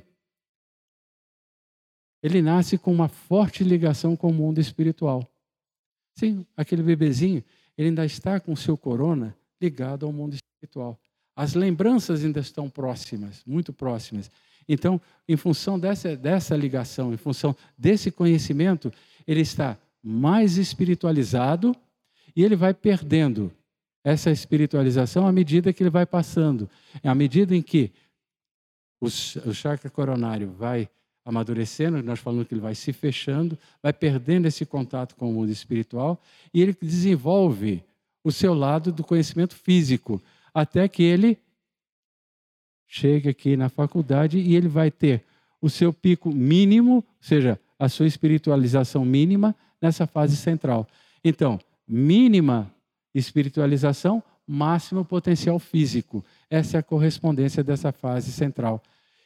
[2.23, 5.27] Ele nasce com uma forte ligação com o mundo espiritual.
[6.17, 7.45] Sim, aquele bebezinho,
[7.77, 10.99] ele ainda está com o seu corona ligado ao mundo espiritual.
[11.39, 14.29] As lembranças ainda estão próximas, muito próximas.
[14.69, 18.93] Então, em função dessa, dessa ligação, em função desse conhecimento,
[19.25, 21.77] ele está mais espiritualizado
[22.35, 23.53] e ele vai perdendo
[24.03, 26.69] essa espiritualização à medida que ele vai passando.
[27.05, 27.93] À medida em que
[29.01, 30.89] o, o chakra coronário vai
[31.25, 35.53] amadurecendo, nós falamos que ele vai se fechando, vai perdendo esse contato com o mundo
[35.53, 36.21] espiritual
[36.53, 37.85] e ele desenvolve
[38.25, 40.21] o seu lado do conhecimento físico
[40.53, 41.39] até que ele
[42.87, 45.25] chegue aqui na faculdade e ele vai ter
[45.61, 50.87] o seu pico mínimo, ou seja, a sua espiritualização mínima nessa fase central.
[51.23, 52.73] Então, mínima
[53.15, 56.25] espiritualização, máximo potencial físico.
[56.49, 58.83] Essa é a correspondência dessa fase central.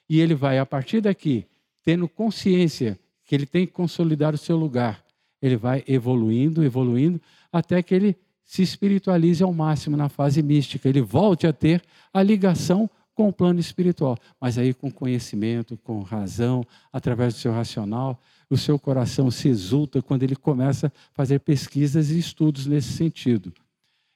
[0.09, 1.47] E ele vai, a partir daqui,
[1.83, 5.05] tendo consciência que ele tem que consolidar o seu lugar,
[5.41, 7.21] ele vai evoluindo, evoluindo,
[7.53, 11.83] até que ele se espiritualize ao máximo na fase mística, ele volte a ter
[12.13, 17.53] a ligação com o plano espiritual, mas aí com conhecimento, com razão, através do seu
[17.53, 22.93] racional, o seu coração se exulta quando ele começa a fazer pesquisas e estudos nesse
[22.93, 23.53] sentido.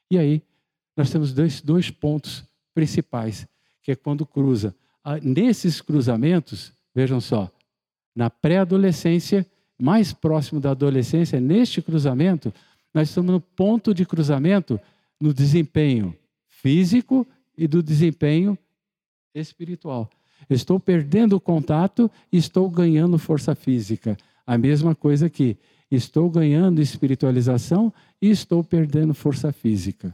[0.09, 0.41] E aí,
[0.95, 3.47] nós temos dois, dois pontos principais,
[3.81, 4.75] que é quando cruza.
[5.03, 7.51] Ah, nesses cruzamentos, vejam só,
[8.15, 9.45] na pré-adolescência,
[9.79, 12.51] mais próximo da adolescência, neste cruzamento,
[12.97, 14.79] nós estamos no ponto de cruzamento
[15.21, 16.15] no desempenho
[16.47, 18.57] físico e do desempenho
[19.35, 20.09] espiritual.
[20.49, 24.17] Estou perdendo o contato e estou ganhando força física.
[24.47, 25.59] A mesma coisa aqui.
[25.91, 30.11] Estou ganhando espiritualização e estou perdendo força física.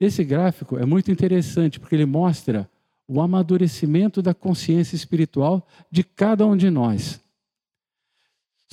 [0.00, 2.68] Esse gráfico é muito interessante porque ele mostra
[3.06, 7.23] o amadurecimento da consciência espiritual de cada um de nós.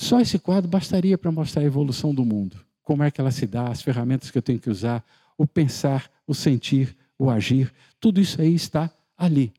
[0.02, 2.56] Só esse quadro bastaria para mostrar a evolução do mundo.
[2.82, 5.04] Como é que ela se dá, as ferramentas que eu tenho que usar,
[5.38, 9.52] o pensar, o sentir, o agir, tudo isso aí está ali.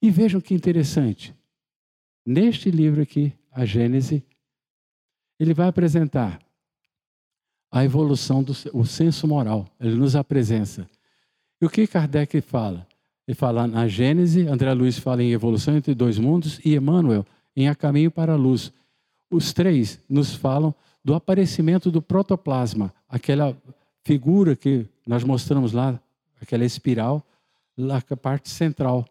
[0.00, 1.34] E vejam que interessante.
[2.24, 4.24] Neste livro aqui, a Gênese,
[5.38, 6.40] ele vai apresentar
[7.70, 9.68] a evolução do o senso moral.
[9.78, 10.88] Ele nos apresenta.
[11.60, 12.86] E o que Kardec fala?
[13.28, 17.68] Ele fala na Gênese, André Luiz fala em evolução entre dois mundos e Emmanuel em
[17.68, 18.72] A Caminho para a Luz.
[19.34, 20.72] Os três nos falam
[21.04, 23.60] do aparecimento do protoplasma, aquela
[24.04, 26.00] figura que nós mostramos lá,
[26.40, 27.20] aquela espiral,
[27.76, 29.04] lá a parte central.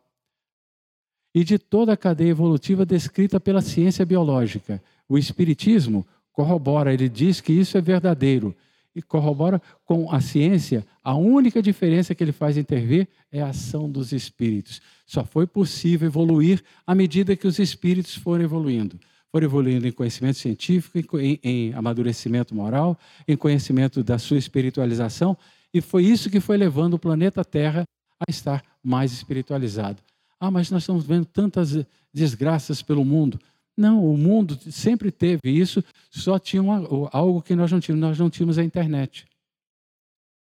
[1.36, 4.82] E de toda a cadeia evolutiva descrita pela ciência biológica.
[5.10, 8.56] O Espiritismo corrobora, ele diz que isso é verdadeiro.
[8.96, 13.90] e corrobora com a ciência, a única diferença que ele faz intervir é a ação
[13.90, 14.80] dos espíritos.
[15.06, 19.00] Só foi possível evoluir à medida que os espíritos foram evoluindo.
[19.34, 22.96] Foram evoluindo em conhecimento científico, em, em amadurecimento moral,
[23.28, 25.36] em conhecimento da sua espiritualização,
[25.74, 27.84] e foi isso que foi levando o planeta Terra
[28.20, 30.04] a estar mais espiritualizado.
[30.40, 33.40] Ah, mas nós estamos vendo tantas desgraças pelo mundo.
[33.76, 38.20] Não, o mundo sempre teve isso, só tinha uma, algo que nós não tínhamos, nós
[38.20, 39.26] não tínhamos a internet.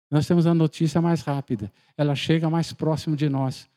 [0.10, 3.68] Nós temos a notícia mais rápida, ela chega mais próximo de nós.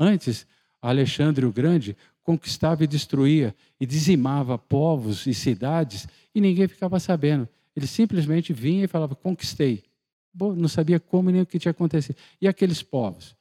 [0.00, 0.46] Antes,
[0.80, 1.94] Alexandre o Grande
[2.24, 7.48] conquistava e destruía e dizimava povos e cidades e ninguém ficava sabendo.
[7.76, 9.84] Ele simplesmente vinha e falava: conquistei.
[10.32, 12.16] Bom, não sabia como nem o que tinha acontecido.
[12.40, 13.36] E aqueles povos?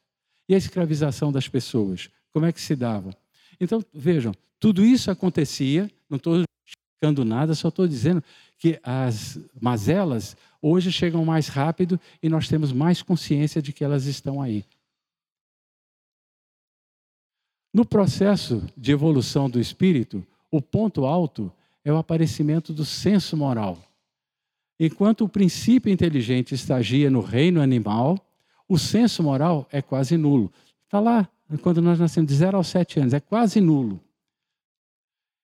[0.48, 2.10] E a escravização das pessoas?
[2.32, 3.16] Como é que se dava?
[3.60, 8.24] Então, vejam, tudo isso acontecia, não estou justificando nada, só estou dizendo
[8.60, 14.06] que as mazelas hoje chegam mais rápido e nós temos mais consciência de que elas
[14.06, 14.64] estão aí.
[17.74, 21.52] No processo de evolução do espírito, o ponto alto
[21.84, 23.80] é o aparecimento do senso moral.
[24.80, 28.20] Enquanto o princípio inteligente estagia no reino animal,
[28.70, 30.52] o senso moral é quase nulo.
[30.86, 31.28] Está lá,
[31.62, 34.00] quando nós nascemos, de 0 aos 7 anos, é quase nulo.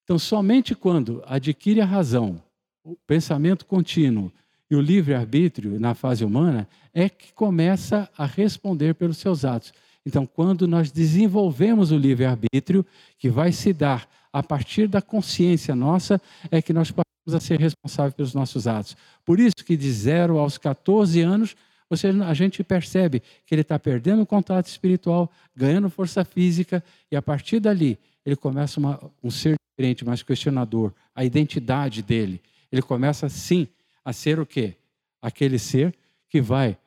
[0.03, 2.41] Então, somente quando adquire a razão,
[2.83, 4.31] o pensamento contínuo
[4.69, 9.73] e o livre-arbítrio na fase humana, é que começa a responder pelos seus atos.
[10.05, 12.85] Então, quando nós desenvolvemos o livre-arbítrio,
[13.17, 16.21] que vai se dar a partir da consciência nossa,
[16.51, 18.95] é que nós passamos a ser responsáveis pelos nossos atos.
[19.25, 21.55] Por isso que de 0 aos 14 anos,
[21.89, 27.21] você, a gente percebe que ele está perdendo contato espiritual, ganhando força física, e a
[27.21, 32.41] partir dali ele começa uma, um ser diferente, mais questionador, a identidade dele.
[32.71, 33.67] Ele começa, sim,
[34.05, 34.75] a ser o quê?
[35.21, 35.95] Aquele ser
[36.29, 36.77] que vai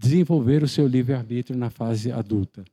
[0.00, 2.64] desenvolver o seu livre-arbítrio na fase adulta.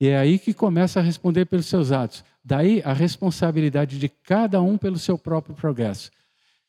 [0.00, 2.24] E é aí que começa a responder pelos seus atos.
[2.42, 6.10] Daí a responsabilidade de cada um pelo seu próprio progresso.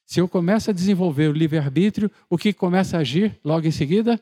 [0.06, 4.22] Se eu começo a desenvolver o livre-arbítrio, o que começa a agir logo em seguida?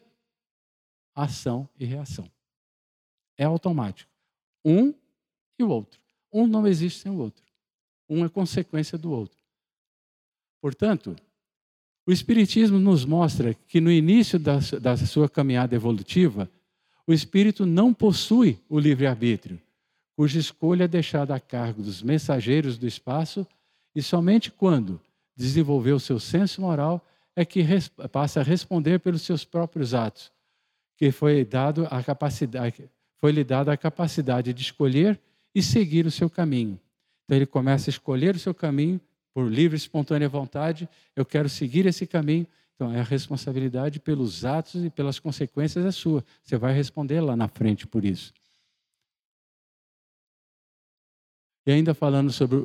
[1.16, 2.30] Ação e reação.
[3.36, 4.10] É automático.
[4.64, 4.94] Um
[5.58, 6.00] e o outro.
[6.32, 7.44] Um não existe sem o outro.
[8.08, 9.38] Um é consequência do outro.
[10.62, 11.16] Portanto,
[12.06, 16.50] o Espiritismo nos mostra que no início da, da sua caminhada evolutiva,
[17.06, 19.60] o espírito não possui o livre-arbítrio,
[20.16, 23.46] cuja escolha é deixada a cargo dos mensageiros do espaço,
[23.94, 25.02] e somente quando
[25.36, 27.66] desenvolveu seu senso moral é que
[28.12, 30.32] passa a responder pelos seus próprios atos,
[30.96, 32.90] que foi dado a capacidade,
[33.20, 35.20] foi lhe dada a capacidade de escolher
[35.54, 36.80] e seguir o seu caminho.
[37.26, 39.00] Então ele começa a escolher o seu caminho
[39.34, 42.48] por livre e espontânea vontade, eu quero seguir esse caminho.
[42.76, 46.24] Então é a responsabilidade pelos atos e pelas consequências é sua.
[46.44, 48.34] Você vai responder lá na frente por isso.
[51.66, 52.58] E ainda falando sobre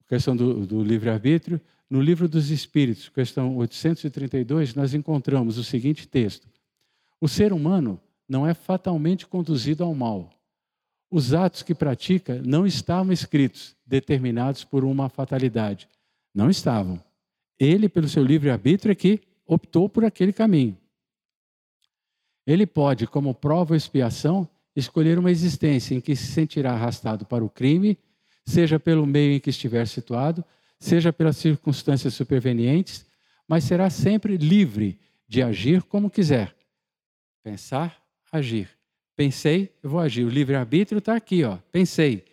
[0.00, 6.08] a questão do, do livre-arbítrio, no livro dos Espíritos, questão 832, nós encontramos o seguinte
[6.08, 6.48] texto:
[7.20, 10.30] O ser humano não é fatalmente conduzido ao mal,
[11.16, 15.88] os atos que pratica não estavam escritos, determinados por uma fatalidade.
[16.34, 17.02] Não estavam.
[17.58, 20.76] Ele, pelo seu livre-arbítrio, é que optou por aquele caminho.
[22.46, 24.46] Ele pode, como prova ou expiação,
[24.76, 27.96] escolher uma existência em que se sentirá arrastado para o crime,
[28.44, 30.44] seja pelo meio em que estiver situado,
[30.78, 33.06] seja pelas circunstâncias supervenientes,
[33.48, 36.54] mas será sempre livre de agir como quiser.
[37.42, 38.75] Pensar, agir.
[39.16, 40.24] Pensei, eu vou agir.
[40.24, 41.56] O livre-arbítrio está aqui, ó.
[41.72, 42.24] Pensei.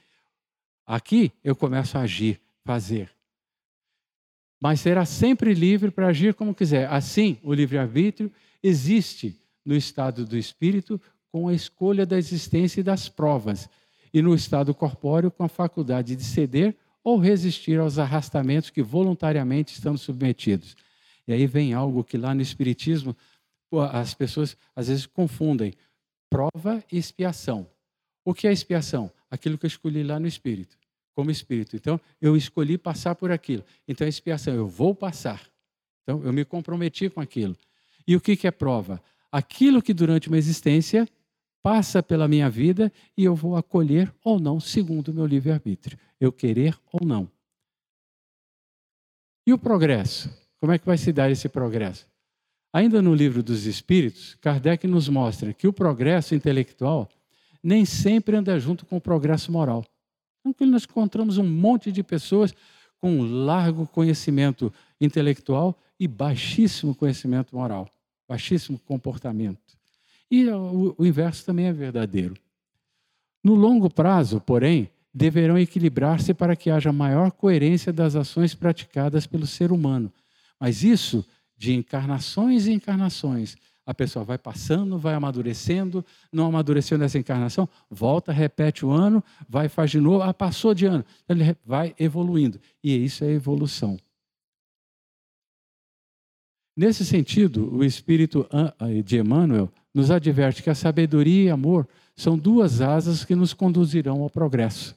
[0.85, 3.09] Aqui eu começo a agir, fazer.
[4.61, 6.89] Mas será sempre livre para agir como quiser.
[6.91, 8.31] Assim, o livre-arbítrio
[8.61, 10.99] existe no estado do espírito
[11.31, 13.67] com a escolha da existência e das provas,
[14.13, 19.73] e no estado corpóreo com a faculdade de ceder ou resistir aos arrastamentos que voluntariamente
[19.73, 20.75] estamos submetidos.
[21.27, 23.15] E aí vem algo que lá no Espiritismo
[23.91, 25.73] as pessoas às vezes confundem
[26.33, 27.69] prova e expiação.
[28.25, 29.11] O que é expiação?
[29.29, 30.75] Aquilo que eu escolhi lá no Espírito,
[31.13, 31.75] como Espírito.
[31.75, 33.63] Então, eu escolhi passar por aquilo.
[33.87, 35.47] Então, é expiação, eu vou passar.
[36.01, 37.55] Então, eu me comprometi com aquilo.
[38.07, 38.99] E o que é prova?
[39.31, 41.07] Aquilo que durante uma existência
[41.61, 45.99] passa pela minha vida e eu vou acolher ou não, segundo o meu livre-arbítrio.
[46.19, 47.29] Eu querer ou não.
[49.45, 50.29] E o progresso?
[50.59, 52.07] Como é que vai se dar esse progresso?
[52.73, 57.07] Ainda no livro dos Espíritos, Kardec nos mostra que o progresso intelectual
[57.61, 59.85] nem sempre anda junto com o progresso moral.
[60.43, 62.53] Então, nós encontramos um monte de pessoas
[62.99, 67.87] com um largo conhecimento intelectual e baixíssimo conhecimento moral,
[68.27, 69.77] baixíssimo comportamento.
[70.31, 72.33] E o, o inverso também é verdadeiro.
[73.43, 79.45] No longo prazo, porém, deverão equilibrar-se para que haja maior coerência das ações praticadas pelo
[79.45, 80.11] ser humano.
[80.59, 81.23] Mas isso
[81.57, 83.55] de encarnações e encarnações.
[83.85, 89.67] A pessoa vai passando, vai amadurecendo, não amadureceu nessa encarnação, volta, repete o ano, vai
[89.67, 91.03] faz de novo, ah, passou de ano.
[91.27, 92.59] Ele vai evoluindo.
[92.81, 93.97] E isso é evolução.
[96.75, 98.47] Nesse sentido, o espírito
[99.05, 104.21] de Emmanuel nos adverte que a sabedoria e amor são duas asas que nos conduzirão
[104.21, 104.95] ao progresso.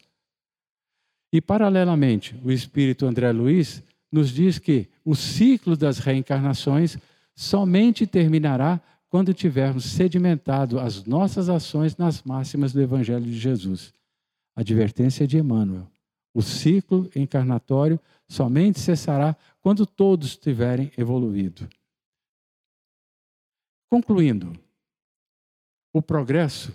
[1.33, 6.97] E, paralelamente, o espírito André Luiz nos diz que o ciclo das reencarnações
[7.35, 13.93] somente terminará quando tivermos sedimentado as nossas ações nas máximas do Evangelho de Jesus.
[14.55, 15.87] Advertência de Emmanuel.
[16.35, 21.69] O ciclo encarnatório somente cessará quando todos tiverem evoluído.
[23.89, 24.53] Concluindo,
[25.93, 26.75] o progresso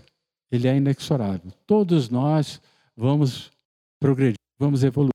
[0.52, 1.52] ele é inexorável.
[1.68, 2.62] Todos nós
[2.96, 3.52] vamos
[4.00, 5.12] progredir, vamos evoluir,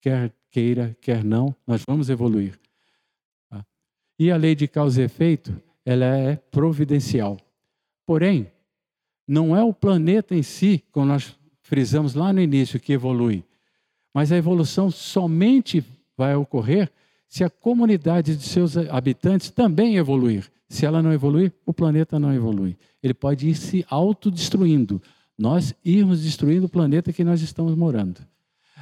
[0.00, 2.58] quer queira, quer não, nós vamos evoluir.
[3.48, 3.64] Tá?
[4.18, 7.38] E a lei de causa e efeito, ela é providencial.
[8.04, 8.50] Porém,
[9.26, 13.44] não é o planeta em si, como nós frisamos lá no início, que evolui,
[14.12, 15.84] mas a evolução somente
[16.16, 16.90] vai ocorrer
[17.28, 20.50] se a comunidade de seus habitantes também evoluir.
[20.68, 22.76] Se ela não evoluir, o planeta não evolui.
[23.00, 25.00] Ele pode ir se autodestruindo.
[25.38, 28.20] Nós irmos destruindo o planeta que nós estamos morando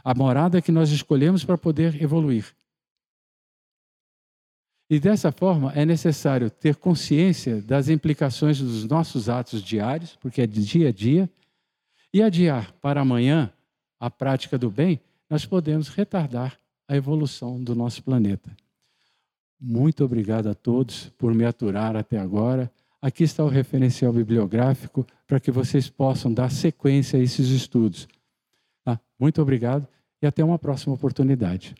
[0.09, 2.57] a morada que nós escolhemos para poder evoluir.
[4.89, 10.47] E dessa forma é necessário ter consciência das implicações dos nossos atos diários, porque é
[10.47, 11.31] de dia a dia,
[12.11, 13.53] e adiar para amanhã
[14.01, 14.99] a prática do bem,
[15.29, 18.51] nós podemos retardar a evolução do nosso planeta.
[19.61, 22.73] Muito obrigado a todos por me aturar até agora.
[23.03, 28.09] Aqui está o referencial bibliográfico para que vocês possam dar sequência a esses estudos.
[28.83, 28.99] Tá?
[29.19, 29.87] Muito obrigado
[30.23, 31.75] e até uma próxima oportunidade.